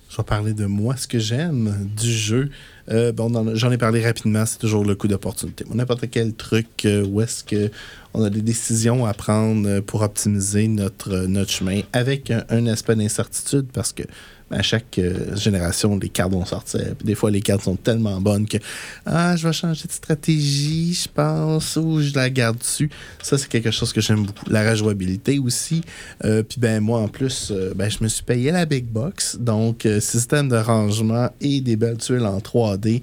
Je 0.10 0.18
vais 0.18 0.24
parler 0.24 0.54
de 0.54 0.66
moi, 0.66 0.98
ce 0.98 1.08
que 1.08 1.20
j'aime 1.20 1.90
du 1.98 2.12
jeu. 2.12 2.50
Euh, 2.90 3.14
bon, 3.14 3.56
j'en 3.56 3.72
ai 3.72 3.78
parlé 3.78 4.04
rapidement, 4.04 4.46
c'est 4.46 4.58
toujours 4.58 4.84
le 4.84 4.96
coup 4.96 5.08
d'opportunité. 5.08 5.64
Bon, 5.64 5.76
N'importe 5.76 6.10
quel 6.12 6.34
truc 6.34 6.68
euh, 6.84 7.06
où 7.06 7.22
est-ce 7.22 7.46
que 7.46 7.72
on 8.14 8.24
a 8.24 8.30
des 8.30 8.42
décisions 8.42 9.06
à 9.06 9.14
prendre 9.14 9.80
pour 9.82 10.02
optimiser 10.02 10.68
notre, 10.68 11.12
euh, 11.12 11.28
notre 11.28 11.52
chemin 11.52 11.82
avec 11.94 12.32
un, 12.32 12.44
un 12.50 12.68
aspect 12.68 12.96
d'incertitude 12.96 13.68
parce 13.74 13.94
que 13.94 14.04
à 14.52 14.62
chaque 14.62 15.00
euh, 15.00 15.36
génération, 15.36 15.98
les 15.98 16.10
cartes 16.10 16.32
vont 16.32 16.46
sortir. 16.46 16.82
Puis 16.98 17.06
des 17.06 17.16
fois, 17.16 17.32
les 17.32 17.42
cartes 17.42 17.64
sont 17.64 17.76
tellement 17.76 18.20
bonnes 18.20 18.48
que 18.48 18.58
ah, 19.06 19.36
je 19.36 19.48
vais 19.48 19.54
changer 19.54 19.88
de 19.88 19.92
stratégie, 19.92 20.94
je 20.94 21.08
pense, 21.08 21.76
ou 21.78 22.02
je 22.02 22.14
la 22.14 22.30
garde 22.30 22.58
dessus. 22.58 22.90
Ça, 23.22 23.38
c'est 23.38 23.48
quelque 23.48 23.72
chose 23.72 23.94
que 23.94 24.02
j'aime 24.02 24.26
beaucoup. 24.26 24.50
La 24.50 24.70
rejouabilité 24.70 25.40
aussi. 25.40 25.82
Euh, 26.26 26.44
puis 26.44 26.60
ben 26.60 26.82
moi, 26.82 27.00
en 27.00 27.08
plus, 27.08 27.52
euh, 27.52 27.74
ben, 27.76 27.90
je 27.90 28.04
me 28.04 28.08
suis 28.08 28.24
payé 28.24 28.52
la 28.52 28.66
Big 28.66 28.86
Box. 28.86 29.38
Donc, 29.40 29.88
système 30.00 30.50
de 30.50 30.58
rangement 30.58 31.30
et 31.40 31.62
des 31.62 31.76
belles 31.76 31.98
tuiles 31.98 32.26
en 32.26 32.40
3D. 32.40 33.02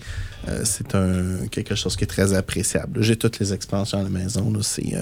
euh, 0.48 0.60
c'est 0.64 0.94
un 0.94 1.46
quelque 1.50 1.74
chose 1.74 1.96
qui 1.96 2.04
est 2.04 2.08
très 2.08 2.34
appréciable. 2.34 3.02
J'ai 3.02 3.16
toutes 3.16 3.38
les 3.38 3.52
expansions 3.52 3.98
à 3.98 4.02
la 4.02 4.08
maison. 4.08 4.52
C'est 4.62 4.94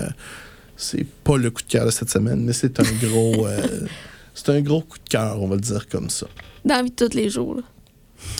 c'est 0.76 1.06
pas 1.24 1.38
le 1.38 1.50
coup 1.50 1.62
de 1.62 1.68
cœur 1.68 1.86
de 1.86 1.90
cette 1.90 2.10
semaine, 2.10 2.44
mais 2.44 2.52
c'est 2.52 2.78
un 2.80 2.92
gros 3.02 3.46
c'est 4.36 4.50
un 4.50 4.60
gros 4.60 4.82
coup 4.82 4.98
de 4.98 5.08
cœur, 5.08 5.42
on 5.42 5.48
va 5.48 5.56
le 5.56 5.60
dire 5.60 5.88
comme 5.88 6.10
ça. 6.10 6.26
Dans 6.64 6.76
la 6.76 6.82
vie 6.82 6.90
de 6.90 6.94
tous 7.06 7.14
les 7.16 7.28
jours. 7.30 7.56
là. 7.56 7.62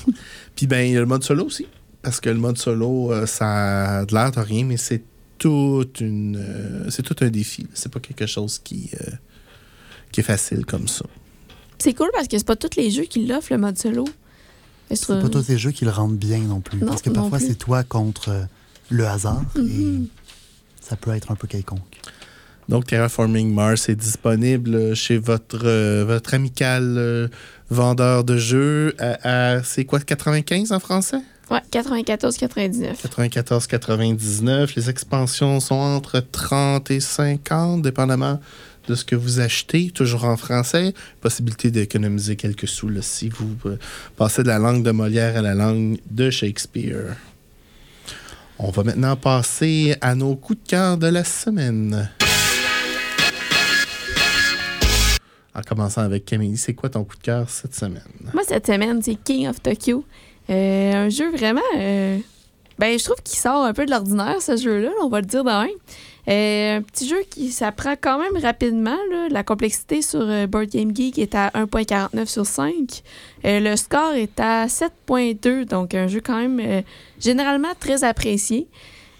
Puis 0.55 0.67
ben 0.67 0.87
il 0.87 0.93
y 0.93 0.97
a 0.97 1.01
le 1.01 1.07
mode 1.07 1.25
solo 1.25 1.45
aussi. 1.47 1.67
Parce 2.03 2.21
que 2.21 2.29
le 2.31 2.39
mode 2.39 2.57
solo, 2.59 3.13
euh, 3.13 3.27
ça 3.27 3.99
a 4.01 4.05
de 4.07 4.15
l'air 4.15 4.31
de 4.31 4.39
rien, 4.41 4.65
mais 4.65 4.77
c'est 4.77 5.03
toute 5.39 6.01
une 6.01 6.37
euh, 6.37 6.89
c'est 6.91 7.03
tout 7.03 7.17
un 7.25 7.29
défi. 7.29 7.67
C'est 7.75 7.91
pas 7.93 7.99
quelque 8.01 8.27
chose 8.27 8.59
qui, 8.63 8.91
euh, 9.01 9.11
qui 10.13 10.21
est 10.21 10.25
facile 10.25 10.65
comme 10.65 10.87
ça. 10.87 11.05
C'est 11.79 11.95
cool 11.95 12.09
parce 12.15 12.29
que 12.29 12.39
c'est 12.39 12.47
pas 12.47 12.57
tous 12.57 12.77
les 12.77 12.91
jeux 12.91 13.05
qui 13.05 13.27
l'offrent, 13.27 13.53
le 13.53 13.59
mode 13.59 13.77
solo. 13.77 14.05
C'est 14.89 15.01
trouve- 15.01 15.21
pas 15.21 15.29
tous 15.29 15.43
ces 15.43 15.59
jeux 15.59 15.73
qui 15.73 15.85
le 15.85 15.91
rendent 15.91 16.17
bien 16.17 16.39
non 16.39 16.61
plus. 16.61 16.79
Non, 16.79 16.87
parce 16.87 17.03
que 17.03 17.11
parfois, 17.11 17.41
c'est 17.41 17.57
toi 17.57 17.83
contre 17.83 18.47
le 18.89 19.07
hasard 19.07 19.43
et 19.59 19.99
ça 20.81 20.95
peut 20.97 21.11
être 21.11 21.33
un 21.33 21.35
peu 21.35 21.49
quelconque. 21.49 21.96
Donc, 22.69 22.87
Terraforming 22.87 23.53
Mars 23.55 23.89
est 23.89 23.95
disponible 23.95 24.95
chez 24.97 25.19
votre, 25.19 25.61
euh, 25.65 26.05
votre 26.07 26.35
amical 26.35 26.95
euh, 26.99 27.29
vendeur 27.71 28.25
de 28.25 28.37
jeux 28.37 28.95
à, 28.99 29.55
à- 29.57 29.63
c'est 29.63 29.85
quoi, 29.85 30.01
95 30.01 30.73
en 30.73 30.81
français? 30.81 31.19
Ouais, 31.49 31.61
94-99. 31.71 32.97
94,99. 33.05 34.73
Les 34.77 34.91
expansions 34.91 35.61
sont 35.61 35.77
entre 35.77 36.19
30 36.21 36.91
et 36.91 36.99
50, 36.99 37.83
dépendamment 37.83 38.41
de 38.89 38.95
ce 38.97 39.05
que 39.05 39.15
vous 39.15 39.39
achetez, 39.41 39.91
toujours 39.91 40.25
en 40.25 40.37
français. 40.37 40.93
Possibilité 41.21 41.71
d'économiser 41.71 42.35
quelques 42.35 42.67
sous 42.67 42.89
là, 42.89 43.01
si 43.03 43.29
vous 43.29 43.55
euh, 43.67 43.77
passez 44.17 44.43
de 44.43 44.49
la 44.49 44.59
langue 44.59 44.83
de 44.83 44.91
Molière 44.91 45.37
à 45.37 45.43
la 45.43 45.55
langue 45.55 45.99
de 46.11 46.31
Shakespeare. 46.31 47.15
On 48.59 48.71
va 48.71 48.85
maintenant 48.85 49.17
passer 49.17 49.97
à 50.01 50.15
nos 50.15 50.35
coups 50.35 50.59
de 50.65 50.69
cœur 50.71 50.97
de 50.97 51.07
la 51.09 51.25
semaine. 51.25 52.09
En 55.57 55.63
commençant 55.63 56.03
avec 56.03 56.25
Camille, 56.27 56.57
c'est 56.59 56.75
quoi 56.75 56.91
ton 56.91 57.05
coup 57.05 57.17
de 57.17 57.23
cœur 57.23 57.49
cette 57.49 57.75
semaine? 57.75 58.03
Moi, 58.35 58.43
cette 58.47 58.67
semaine, 58.67 59.01
c'est 59.03 59.15
King 59.15 59.49
of 59.49 59.63
Tokyo. 59.63 60.05
Euh, 60.51 61.07
un 61.07 61.09
jeu 61.09 61.31
vraiment. 61.31 61.61
euh, 61.79 62.19
ben, 62.79 62.99
je 62.99 63.05
trouve 63.05 63.17
qu'il 63.25 63.39
sort 63.39 63.65
un 63.65 63.73
peu 63.73 63.87
de 63.87 63.91
l'ordinaire, 63.91 64.43
ce 64.43 64.55
jeu-là, 64.59 64.91
là, 64.91 64.95
on 65.03 65.09
va 65.09 65.21
le 65.21 65.27
dire 65.27 65.45
même. 65.45 65.69
Euh, 66.29 66.77
un 66.77 66.83
petit 66.83 67.09
jeu 67.09 67.23
qui 67.31 67.51
s'apprend 67.53 67.95
quand 67.99 68.19
même 68.19 68.37
rapidement. 68.43 68.99
là. 69.11 69.29
La 69.31 69.43
complexité 69.45 70.03
sur 70.03 70.21
euh, 70.21 70.47
Board 70.47 70.67
Game 70.67 70.95
Geek 70.95 71.19
est 71.19 71.35
à 71.35 71.49
1.49 71.55 72.27
sur 72.27 72.45
5. 72.45 73.03
Euh, 73.47 73.61
le 73.61 73.77
score 73.77 74.13
est 74.13 74.39
à 74.39 74.67
7.2, 74.67 75.65
donc 75.65 75.95
un 75.95 76.07
jeu 76.07 76.21
quand 76.21 76.37
même 76.39 76.83
généralement 77.19 77.73
très 77.81 78.05
apprécié. 78.05 78.67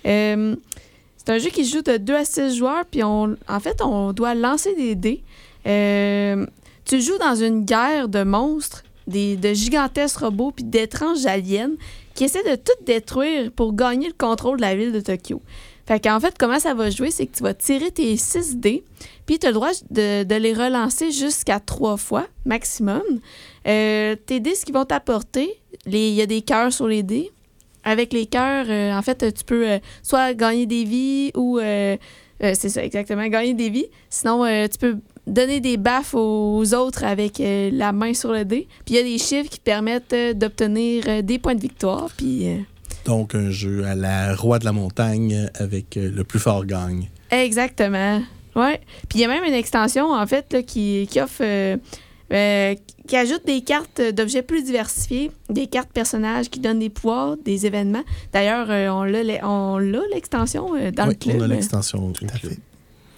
C'est 0.05 1.33
un 1.33 1.39
jeu 1.39 1.49
qui 1.51 1.65
joue 1.65 1.83
de 1.83 1.97
2 1.97 2.15
à 2.15 2.25
6 2.25 2.57
joueurs, 2.57 2.85
puis 2.91 3.03
on, 3.03 3.37
en 3.49 3.61
fait, 3.61 3.81
on 3.83 4.13
doit 4.13 4.35
lancer 4.35 4.75
des 4.77 4.95
dés. 4.95 5.23
Euh, 5.67 6.47
tu 6.85 7.01
joues 7.01 7.19
dans 7.19 7.35
une 7.35 7.65
guerre 7.65 8.09
de 8.09 8.23
monstres, 8.23 8.85
des, 9.07 9.37
de 9.37 9.53
gigantesques 9.53 10.19
robots, 10.19 10.53
puis 10.53 10.65
d'étranges 10.65 11.27
aliens 11.27 11.73
qui 12.15 12.25
essaient 12.25 12.49
de 12.49 12.57
tout 12.57 12.85
détruire 12.85 13.51
pour 13.53 13.75
gagner 13.75 14.09
le 14.09 14.15
contrôle 14.17 14.57
de 14.57 14.63
la 14.63 14.75
ville 14.75 14.93
de 14.93 15.01
Tokyo. 15.01 15.43
Fait 15.87 16.01
qu'en 16.01 16.19
fait, 16.19 16.35
comment 16.39 16.59
ça 16.59 16.75
va 16.75 16.91
jouer, 16.91 17.11
c'est 17.11 17.27
que 17.27 17.37
tu 17.37 17.43
vas 17.43 17.55
tirer 17.55 17.91
tes 17.93 18.17
6 18.17 18.57
dés, 18.57 18.85
puis 19.27 19.39
tu 19.39 19.47
as 19.47 19.51
le 19.51 19.55
droit 19.55 19.71
de, 19.91 20.35
les 20.37 20.53
relancer 20.53 21.13
jusqu'à 21.13 21.61
3 21.61 21.97
fois 21.97 22.27
maximum. 22.45 23.03
Euh, 23.69 24.17
tes 24.27 24.41
dés, 24.41 24.55
ce 24.55 24.65
qu'ils 24.65 24.75
vont 24.75 24.85
t'apporter, 24.85 25.61
il 25.87 25.97
y 25.97 26.23
a 26.23 26.27
des 26.27 26.43
cœurs 26.43 26.73
sur 26.73 26.89
les 26.89 27.03
dés. 27.03 27.31
Avec 27.85 28.13
les 28.13 28.27
cœurs, 28.27 28.67
euh, 28.69 28.93
en 28.93 29.03
fait, 29.03 29.33
tu 29.33 29.45
peux 29.45 29.79
soit 30.03 30.35
gagner 30.35 30.67
des 30.67 30.83
vies 30.83 31.31
ou. 31.37 31.61
c'est 31.61 32.69
ça, 32.69 32.85
exactement, 32.85 33.25
gagner 33.29 33.55
des 33.55 33.71
vies. 33.71 33.87
Sinon, 34.11 34.45
tu 34.69 34.79
peux 34.79 34.97
donner 35.27 35.61
des 35.61 35.77
baffes 35.77 36.15
aux 36.15 36.75
autres 36.75 37.05
avec 37.05 37.41
euh, 37.41 37.71
la 37.73 37.93
main 37.93 38.15
sur 38.15 38.33
le 38.33 38.45
dé. 38.45 38.69
Puis 38.85 38.95
il 38.95 38.97
y 38.97 39.01
a 39.01 39.03
des 39.03 39.19
chiffres 39.19 39.51
qui 39.51 39.61
permettent 39.61 40.13
euh, 40.13 40.35
d'obtenir 40.35 41.05
euh, 41.09 41.23
des 41.23 41.39
points 41.39 41.55
de 41.55 41.61
victoire. 41.61 42.09
Puis 42.17 42.49
euh, 42.49 42.57
Donc, 43.05 43.35
un 43.35 43.51
jeu 43.51 43.85
à 43.85 43.95
la 43.95 44.35
roi 44.35 44.59
de 44.59 44.65
la 44.65 44.73
montagne 44.73 45.49
avec 45.59 45.97
euh, 45.97 46.11
le 46.15 46.25
plus 46.25 46.39
fort 46.39 46.65
gagne. 46.65 47.09
Exactement. 47.31 48.23
Ouais. 48.55 48.81
Puis 49.09 49.19
il 49.19 49.21
y 49.21 49.25
a 49.25 49.29
même 49.29 49.45
une 49.45 49.53
extension, 49.55 50.13
en 50.13 50.27
fait, 50.27 50.53
là, 50.53 50.63
qui, 50.63 51.07
qui 51.11 51.21
offre. 51.21 51.43
euh, 51.43 51.77
euh, 52.33 52.75
qui 53.07 53.15
ajoute 53.17 53.47
des 53.47 53.61
cartes 53.61 54.01
d'objets 54.01 54.43
plus 54.43 54.65
diversifiés, 54.65 55.31
des 55.49 55.69
cartes 55.69 55.93
personnages 55.93 56.51
qui 56.51 56.59
donnent 56.59 56.81
des 56.81 56.91
pouvoirs, 56.91 57.37
des 57.45 57.65
événements. 57.67 58.03
D'ailleurs, 58.33 58.67
euh, 58.69 58.89
on 58.89 59.05
l'a 59.05 59.23
le- 59.23 59.45
on 59.45 59.79
l'a 59.79 60.01
l'extension 60.13 60.75
euh, 60.75 60.91
dans 60.91 61.05
oui, 61.07 61.11
le 61.11 61.15
club. 61.15 61.37
on 61.39 61.43
a 61.43 61.47
l'extension. 61.47 62.11
Tout 62.11 62.25
à 62.25 62.37
fait. 62.37 62.59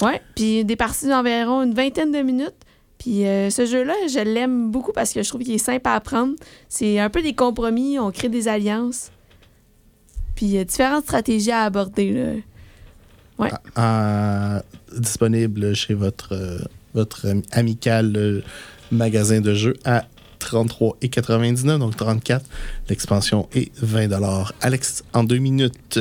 Ouais, 0.03 0.21
puis 0.35 0.65
des 0.65 0.77
parties 0.77 1.09
d'environ 1.09 1.63
une 1.63 1.75
vingtaine 1.75 2.13
de 2.13 2.23
minutes. 2.23 2.55
Puis 2.99 3.27
euh, 3.27 3.51
ce 3.51 3.65
jeu-là, 3.65 3.95
je 4.13 4.19
l'aime 4.19 4.71
beaucoup 4.71 4.93
parce 4.93 5.13
que 5.13 5.23
je 5.23 5.29
trouve 5.29 5.43
qu'il 5.43 5.55
est 5.55 5.59
simple 5.59 5.87
à 5.89 5.95
apprendre. 5.95 6.35
C'est 6.69 6.99
un 6.99 7.11
peu 7.11 7.23
des 7.23 7.35
compromis, 7.35 7.99
on 7.99 8.11
crée 8.11 8.29
des 8.29 8.49
alliances. 8.49 9.11
Puis 10.35 10.47
il 10.47 10.53
y 10.53 10.59
a 10.59 10.65
différentes 10.65 11.05
stratégies 11.05 11.53
à 11.53 11.63
aborder. 11.63 12.13
Là. 12.13 13.51
Ah, 13.77 14.63
disponible 14.97 15.75
chez 15.75 15.95
votre, 15.95 16.35
euh, 16.35 16.59
votre 16.95 17.27
amical 17.53 18.17
euh, 18.17 18.43
magasin 18.91 19.41
de 19.41 19.55
jeux 19.55 19.77
à 19.85 20.07
33,99, 20.41 21.79
donc 21.79 21.97
34. 21.97 22.45
L'expansion 22.89 23.49
est 23.55 23.71
20 23.81 24.11
Alex, 24.61 25.05
en 25.13 25.25
deux 25.25 25.39
minutes, 25.39 26.01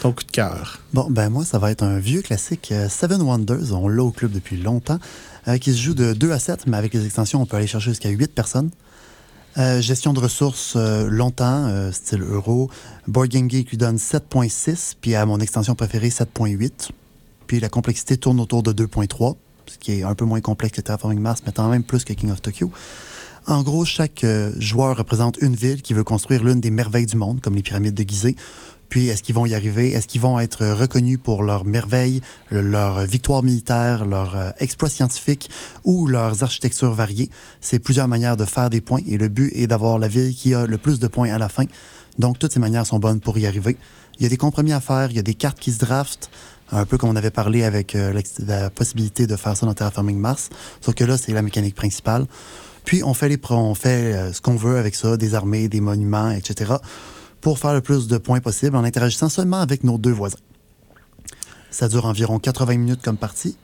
ton 0.00 0.12
coup 0.12 0.24
de 0.24 0.30
cœur. 0.30 0.80
Bon, 0.92 1.06
ben 1.10 1.30
moi, 1.30 1.44
ça 1.44 1.58
va 1.58 1.70
être 1.70 1.82
un 1.82 1.98
vieux 1.98 2.22
classique, 2.22 2.70
euh, 2.72 2.88
Seven 2.88 3.22
Wonders. 3.22 3.72
On 3.72 3.88
l'a 3.88 4.02
au 4.02 4.10
club 4.10 4.32
depuis 4.32 4.56
longtemps, 4.56 4.98
euh, 5.48 5.58
qui 5.58 5.72
se 5.72 5.78
joue 5.78 5.94
de 5.94 6.12
2 6.12 6.32
à 6.32 6.38
7, 6.38 6.66
mais 6.66 6.76
avec 6.76 6.94
les 6.94 7.04
extensions, 7.04 7.40
on 7.40 7.46
peut 7.46 7.56
aller 7.56 7.66
chercher 7.66 7.90
jusqu'à 7.90 8.10
8 8.10 8.34
personnes. 8.34 8.70
Euh, 9.58 9.80
gestion 9.80 10.12
de 10.12 10.20
ressources 10.20 10.76
longtemps, 10.76 11.90
style 11.90 12.22
euro. 12.22 12.70
Board 13.06 13.28
Game 13.28 13.50
Geek 13.50 13.70
lui 13.70 13.78
donne 13.78 13.96
7.6, 13.96 14.96
puis 15.00 15.14
à 15.14 15.24
mon 15.24 15.40
extension 15.40 15.74
préférée, 15.74 16.10
7.8. 16.10 16.90
Puis 17.46 17.60
la 17.60 17.68
complexité 17.68 18.18
tourne 18.18 18.38
autour 18.40 18.62
de 18.62 18.72
2.3, 18.72 19.36
ce 19.66 19.78
qui 19.78 19.92
est 19.92 20.02
un 20.02 20.14
peu 20.14 20.26
moins 20.26 20.40
complexe 20.40 20.76
que 20.76 20.82
Terraforming 20.82 21.20
Mars, 21.20 21.42
mais 21.46 21.52
quand 21.52 21.68
même 21.70 21.84
plus 21.84 22.04
que 22.04 22.12
King 22.12 22.30
of 22.30 22.42
Tokyo. 22.42 22.70
En 23.46 23.62
gros, 23.62 23.84
chaque 23.84 24.26
joueur 24.58 24.96
représente 24.96 25.38
une 25.40 25.54
ville 25.54 25.80
qui 25.80 25.94
veut 25.94 26.02
construire 26.02 26.42
l'une 26.42 26.60
des 26.60 26.70
merveilles 26.72 27.06
du 27.06 27.16
monde, 27.16 27.40
comme 27.40 27.54
les 27.54 27.62
pyramides 27.62 27.94
de 27.94 28.02
Gizeh. 28.02 28.34
Puis, 28.88 29.08
est-ce 29.08 29.22
qu'ils 29.22 29.34
vont 29.34 29.46
y 29.46 29.54
arriver? 29.54 29.92
Est-ce 29.92 30.06
qu'ils 30.06 30.20
vont 30.20 30.38
être 30.38 30.64
reconnus 30.66 31.18
pour 31.22 31.42
leurs 31.42 31.64
merveilles, 31.64 32.20
le- 32.50 32.60
leurs 32.62 33.00
victoires 33.04 33.42
militaires, 33.42 34.04
leurs 34.06 34.36
euh, 34.36 34.50
exploits 34.60 34.88
scientifiques 34.88 35.50
ou 35.84 36.06
leurs 36.06 36.42
architectures 36.42 36.92
variées? 36.92 37.30
C'est 37.60 37.78
plusieurs 37.78 38.08
manières 38.08 38.36
de 38.36 38.44
faire 38.44 38.70
des 38.70 38.80
points 38.80 39.00
et 39.08 39.18
le 39.18 39.28
but 39.28 39.50
est 39.54 39.66
d'avoir 39.66 39.98
la 39.98 40.08
ville 40.08 40.34
qui 40.34 40.54
a 40.54 40.66
le 40.66 40.78
plus 40.78 40.98
de 41.00 41.08
points 41.08 41.30
à 41.32 41.38
la 41.38 41.48
fin. 41.48 41.64
Donc, 42.18 42.38
toutes 42.38 42.52
ces 42.52 42.60
manières 42.60 42.86
sont 42.86 42.98
bonnes 42.98 43.20
pour 43.20 43.36
y 43.38 43.46
arriver. 43.46 43.76
Il 44.18 44.22
y 44.22 44.26
a 44.26 44.28
des 44.28 44.36
compromis 44.38 44.72
à 44.72 44.80
faire, 44.80 45.10
il 45.10 45.16
y 45.16 45.18
a 45.18 45.22
des 45.22 45.34
cartes 45.34 45.58
qui 45.58 45.72
se 45.72 45.78
draftent, 45.78 46.30
un 46.72 46.86
peu 46.86 46.96
comme 46.96 47.10
on 47.10 47.16
avait 47.16 47.30
parlé 47.30 47.64
avec 47.64 47.94
euh, 47.94 48.18
la 48.46 48.70
possibilité 48.70 49.26
de 49.26 49.36
faire 49.36 49.56
ça 49.56 49.66
dans 49.66 49.74
Terraforming 49.74 50.16
Mars. 50.18 50.48
Sauf 50.80 50.94
que 50.94 51.04
là, 51.04 51.18
c'est 51.18 51.32
la 51.32 51.42
mécanique 51.42 51.74
principale. 51.74 52.26
Puis, 52.84 53.02
on 53.02 53.14
fait, 53.14 53.28
les 53.28 53.38
on 53.50 53.74
fait 53.74 54.14
euh, 54.14 54.32
ce 54.32 54.40
qu'on 54.40 54.56
veut 54.56 54.78
avec 54.78 54.94
ça, 54.94 55.16
des 55.16 55.34
armées, 55.34 55.68
des 55.68 55.80
monuments, 55.80 56.30
etc., 56.30 56.74
pour 57.46 57.60
faire 57.60 57.74
le 57.74 57.80
plus 57.80 58.08
de 58.08 58.18
points 58.18 58.40
possible 58.40 58.74
en 58.74 58.82
interagissant 58.82 59.28
seulement 59.28 59.60
avec 59.60 59.84
nos 59.84 59.98
deux 59.98 60.10
voisins. 60.10 60.40
Ça 61.70 61.86
dure 61.86 62.04
environ 62.04 62.40
80 62.40 62.76
minutes 62.76 63.02
comme 63.02 63.16
partie. 63.16 63.56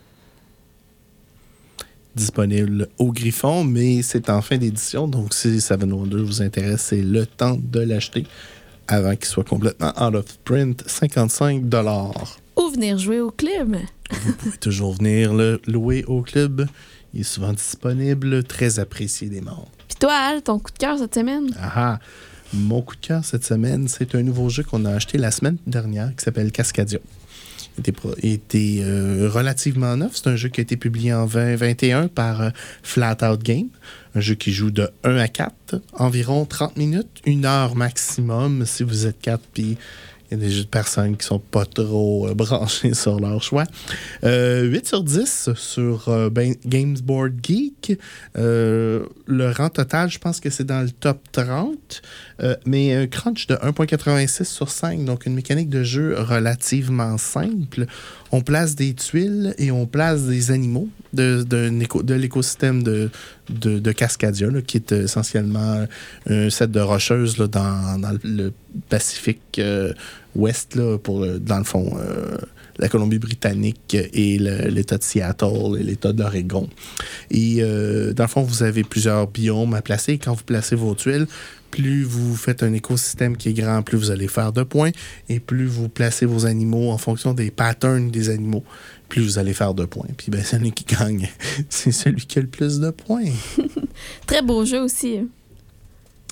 Disponible 2.15 2.87
au 2.99 3.11
Griffon, 3.11 3.65
mais 3.65 4.03
c'est 4.03 4.31
en 4.31 4.41
fin 4.41 4.57
d'édition, 4.57 5.09
donc 5.09 5.35
si 5.35 5.61
Seven 5.61 5.93
Wonders 5.93 6.23
vous 6.23 6.43
intéresse, 6.43 6.83
c'est 6.91 7.03
le 7.03 7.27
temps 7.27 7.59
de 7.61 7.81
l'acheter 7.81 8.25
avant 8.87 9.17
qu'il 9.17 9.27
soit 9.27 9.43
complètement 9.43 9.93
out 10.01 10.15
of 10.15 10.39
print, 10.45 10.85
55 10.87 11.65
Ou 12.55 12.69
venir 12.71 12.99
jouer 12.99 13.19
au 13.19 13.33
club. 13.33 13.79
Vous 14.13 14.33
pouvez 14.35 14.59
toujours 14.59 14.93
venir 14.93 15.35
le 15.35 15.61
louer 15.67 16.05
au 16.05 16.23
club. 16.23 16.69
Il 17.15 17.23
est 17.23 17.25
souvent 17.25 17.53
disponible, 17.53 18.45
très 18.45 18.79
apprécié 18.79 19.29
des 19.29 19.41
membres. 19.41 19.73
Puis 19.89 19.97
toi, 19.99 20.15
Al, 20.15 20.43
ton 20.43 20.61
coup 20.61 20.71
de 20.71 20.79
cœur 20.79 20.99
cette 20.99 21.17
semaine? 21.17 21.51
Ah 21.61 21.73
ah. 21.75 21.99
Mon 22.55 22.83
coup 22.83 22.97
de 22.97 23.01
cœur 23.01 23.25
cette 23.25 23.45
semaine, 23.45 23.89
c'est 23.89 24.15
un 24.15 24.23
nouveau 24.23 24.49
jeu 24.51 24.63
qu'on 24.63 24.85
a 24.85 24.93
acheté 24.93 25.17
la 25.17 25.31
semaine 25.31 25.57
dernière 25.67 26.15
qui 26.15 26.25
s'appelle 26.25 26.53
Cascadia. 26.53 26.99
Il 28.23 28.33
était, 28.33 28.81
euh, 28.83 29.31
relativement 29.33 29.97
neuf. 29.97 30.13
C'est 30.17 30.29
un 30.29 30.37
jeu 30.37 30.51
qui 30.51 30.61
a 30.61 30.63
été 30.63 30.77
publié 30.77 31.15
en 31.15 31.27
2021 31.27 32.09
par 32.09 32.43
euh, 32.43 32.51
Flat 32.83 33.17
Out 33.23 33.43
Game. 33.43 33.69
Un 34.15 34.21
jeu 34.21 34.35
qui 34.35 34.53
joue 34.53 34.71
de 34.71 34.91
1 35.05 35.17
à 35.17 35.29
4, 35.29 35.81
environ 35.95 36.45
30 36.45 36.77
minutes, 36.77 37.23
une 37.25 37.47
heure 37.47 37.75
maximum 37.75 38.67
si 38.67 38.83
vous 38.83 39.07
êtes 39.07 39.19
4 39.23 39.41
puis 39.55 39.79
il 40.33 40.43
y 40.43 40.47
a 40.47 40.49
des 40.49 40.65
personnes 40.65 41.17
qui 41.17 41.27
sont 41.27 41.39
pas 41.39 41.67
trop 41.67 42.29
euh, 42.29 42.35
branchés 42.35 42.95
sur 42.95 43.21
leur 43.21 43.43
choix. 43.43 43.65
Euh, 44.25 44.63
8 44.63 44.87
sur 44.87 45.03
10 45.05 45.51
sur 45.55 46.09
euh, 46.09 46.31
ben- 46.31 46.55
Games 46.65 46.97
Board 47.03 47.35
Geek. 47.43 47.99
Euh, 48.39 49.05
le 49.27 49.51
rang 49.51 49.69
total, 49.69 50.11
je 50.11 50.19
pense 50.19 50.41
que 50.41 50.51
c'est 50.51 50.65
dans 50.65 50.81
le 50.81 50.91
top 50.91 51.21
30. 51.33 52.03
Euh, 52.43 52.57
mais 52.67 52.95
un 52.95 53.07
crunch 53.07 53.47
de 53.47 53.55
1.86 53.57 54.45
sur 54.45 54.71
5, 54.71 55.05
donc 55.05 55.27
une 55.27 55.35
mécanique 55.35 55.69
de 55.69 55.83
jeu 55.83 56.17
relativement 56.19 57.19
simple. 57.19 57.87
On 58.31 58.41
place 58.41 58.75
des 58.75 58.95
tuiles 58.95 59.55
et 59.59 59.71
on 59.71 59.87
place 59.87 60.23
des 60.23 60.51
animaux 60.51 60.89
de, 61.13 61.43
de 61.43 62.15
l'écosystème 62.15 62.83
de, 62.83 63.11
de, 63.49 63.79
de 63.79 63.93
Cascadia, 63.93 64.49
qui 64.67 64.77
est 64.79 64.93
essentiellement 64.93 65.87
un 66.29 66.51
set 66.51 66.71
de 66.71 66.81
rocheuses 66.81 67.37
dans, 67.37 68.01
le 68.23 68.53
Pacifique 68.89 69.59
euh, 69.59 69.93
Ouest, 70.35 70.79
pour, 70.99 71.23
euh, 71.23 71.39
dans 71.39 71.59
le 71.59 71.65
fond, 71.65 71.95
euh, 71.99 72.39
la 72.79 72.89
Colombie-Britannique 72.89 73.95
et 73.95 74.39
l'État 74.39 74.99
de 74.99 75.03
Seattle 75.03 75.77
et 75.79 75.83
l'État 75.83 76.13
d'Oregon. 76.13 76.69
Et 77.31 77.59
euh, 77.61 78.13
dans 78.13 78.25
le 78.25 78.29
fond, 78.29 78.43
vous 78.43 78.63
avez 78.63 78.83
plusieurs 78.83 79.27
biomes 79.27 79.75
à 79.75 79.83
placer. 79.83 80.19
Quand 80.19 80.33
vous 80.33 80.45
placez 80.45 80.75
vos 80.75 80.95
tuiles, 80.95 81.27
plus 81.71 82.03
vous 82.03 82.35
faites 82.35 82.63
un 82.63 82.73
écosystème 82.73 83.37
qui 83.37 83.51
est 83.51 83.53
grand, 83.53 83.83
plus 83.83 83.99
vous 83.99 84.11
allez 84.11 84.29
faire 84.29 84.53
de 84.53 84.63
points. 84.63 84.91
Et 85.29 85.39
plus 85.39 85.67
vous 85.67 85.89
placez 85.89 86.27
vos 86.27 86.47
animaux 86.47 86.91
en 86.91 86.99
fonction 86.99 87.35
des 87.35 87.51
patterns 87.51 88.11
des 88.11 88.31
animaux, 88.31 88.65
plus 89.13 89.21
vous 89.21 89.39
allez 89.39 89.53
faire 89.53 89.75
de 89.75 89.85
points. 89.85 90.09
Puis 90.17 90.31
ben, 90.31 90.43
celui 90.43 90.73
qui 90.73 90.85
gagne, 90.85 91.29
c'est 91.69 91.93
celui 91.93 92.25
qui 92.25 92.39
a 92.39 92.43
le 92.43 92.49
plus 92.49 92.81
de 92.81 92.89
points. 92.89 93.27
Très 94.27 94.41
beau 94.41 94.65
jeu 94.65 94.81
aussi, 94.81 95.19
euh, 95.19 95.25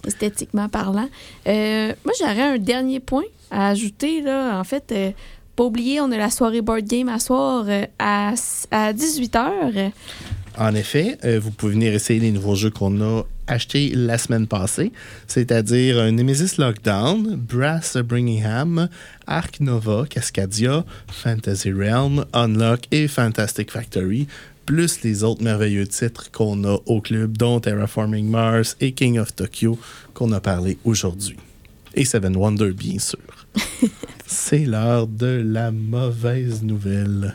esthétiquement 0.06 0.66
parlant. 0.70 1.10
Euh, 1.46 1.92
moi, 2.06 2.14
j'aurais 2.18 2.54
un 2.54 2.56
dernier 2.56 2.98
point 2.98 3.24
à 3.50 3.68
ajouter. 3.68 4.22
Là. 4.22 4.58
En 4.58 4.64
fait, 4.64 4.92
euh, 4.92 5.10
pas 5.56 5.64
oublier, 5.64 6.00
on 6.00 6.10
a 6.10 6.16
la 6.16 6.30
soirée 6.30 6.62
board 6.62 6.86
game 6.86 7.10
à 7.10 7.18
soir 7.18 7.66
euh, 7.68 7.84
à, 7.98 8.32
à 8.70 8.92
18h. 8.94 9.92
En 10.58 10.74
effet, 10.74 11.18
euh, 11.24 11.40
vous 11.40 11.50
pouvez 11.50 11.72
venir 11.72 11.92
essayer 11.92 12.20
les 12.20 12.32
nouveaux 12.32 12.54
jeux 12.54 12.70
qu'on 12.70 13.00
a 13.00 13.24
achetés 13.46 13.92
la 13.94 14.18
semaine 14.18 14.46
passée, 14.46 14.92
c'est-à-dire 15.26 15.98
euh, 15.98 16.10
Nemesis 16.10 16.58
Lockdown, 16.58 17.36
Brass 17.36 17.96
Birmingham, 17.96 18.88
Ark 19.26 19.60
Nova, 19.60 20.04
Cascadia, 20.08 20.84
Fantasy 21.08 21.72
Realm, 21.72 22.24
Unlock 22.32 22.82
et 22.90 23.08
Fantastic 23.08 23.70
Factory, 23.70 24.26
plus 24.66 25.02
les 25.02 25.24
autres 25.24 25.42
merveilleux 25.42 25.86
titres 25.86 26.30
qu'on 26.30 26.64
a 26.64 26.78
au 26.86 27.00
club, 27.00 27.36
dont 27.36 27.58
Terraforming 27.60 28.28
Mars 28.28 28.76
et 28.80 28.92
King 28.92 29.18
of 29.18 29.34
Tokyo, 29.34 29.78
qu'on 30.14 30.30
a 30.32 30.40
parlé 30.40 30.78
aujourd'hui. 30.84 31.36
Et 31.94 32.04
Seven 32.04 32.36
Wonders, 32.36 32.74
bien 32.74 32.98
sûr. 32.98 33.18
C'est 34.26 34.64
l'heure 34.64 35.08
de 35.08 35.42
la 35.44 35.72
mauvaise 35.72 36.62
nouvelle. 36.62 37.34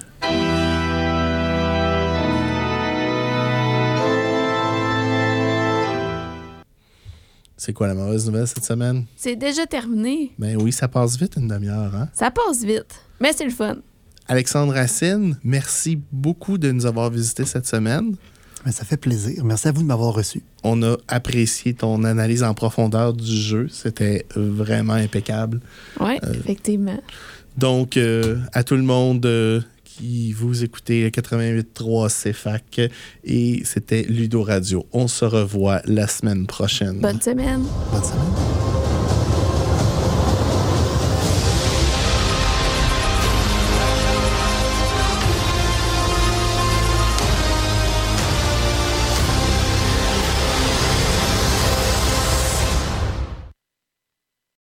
C'est 7.58 7.74
quoi 7.74 7.88
la 7.88 7.94
mauvaise 7.96 8.26
nouvelle 8.26 8.48
cette 8.48 8.66
semaine? 8.66 9.06
C'est 9.16 9.36
déjà 9.36 9.66
terminé. 9.66 10.32
Ben 10.38 10.58
oui, 10.62 10.72
ça 10.72 10.88
passe 10.88 11.18
vite 11.18 11.36
une 11.38 11.48
demi-heure, 11.48 11.96
hein? 11.96 12.10
Ça 12.14 12.30
passe 12.32 12.64
vite, 12.64 12.96
mais 13.22 13.32
c'est 13.34 13.46
le 13.46 13.50
fun. 13.52 13.78
Alexandre 14.28 14.74
Racine, 14.74 15.38
merci 15.44 16.00
beaucoup 16.12 16.58
de 16.58 16.72
nous 16.72 16.86
avoir 16.86 17.10
visités 17.10 17.46
cette 17.46 17.68
semaine. 17.68 18.16
Mais 18.66 18.72
ça 18.72 18.84
fait 18.84 18.98
plaisir. 18.98 19.44
Merci 19.46 19.68
à 19.68 19.72
vous 19.72 19.84
de 19.84 19.88
m'avoir 19.88 20.14
reçu. 20.16 20.42
On 20.64 20.82
a 20.82 20.98
apprécié 21.08 21.76
ton 21.76 22.04
analyse 22.04 22.42
en 22.42 22.56
profondeur 22.56 23.14
du 23.14 23.24
jeu. 23.36 23.68
C'était 23.70 24.26
vraiment 24.36 24.94
impeccable. 24.94 25.60
Oui, 26.00 26.18
Euh, 26.24 26.34
effectivement. 26.34 27.00
Donc, 27.58 27.96
euh, 27.96 28.40
à 28.54 28.64
tout 28.64 28.76
le 28.76 28.82
monde 28.82 29.24
euh, 29.28 29.62
qui 29.98 30.34
vous 30.34 30.64
écoutez 30.64 31.04
le 31.04 31.10
88.3 31.10 32.32
CFAC 32.32 32.92
et 33.24 33.62
c'était 33.64 34.04
Ludo 34.04 34.44
Radio. 34.44 34.86
On 34.92 35.08
se 35.08 35.26
revoit 35.26 35.82
la 35.86 36.08
semaine 36.08 36.48
prochaine. 36.48 37.00
Bonne 37.00 37.22
semaine. 37.22 37.64
Bonne 37.92 38.04
semaine. 38.04 38.65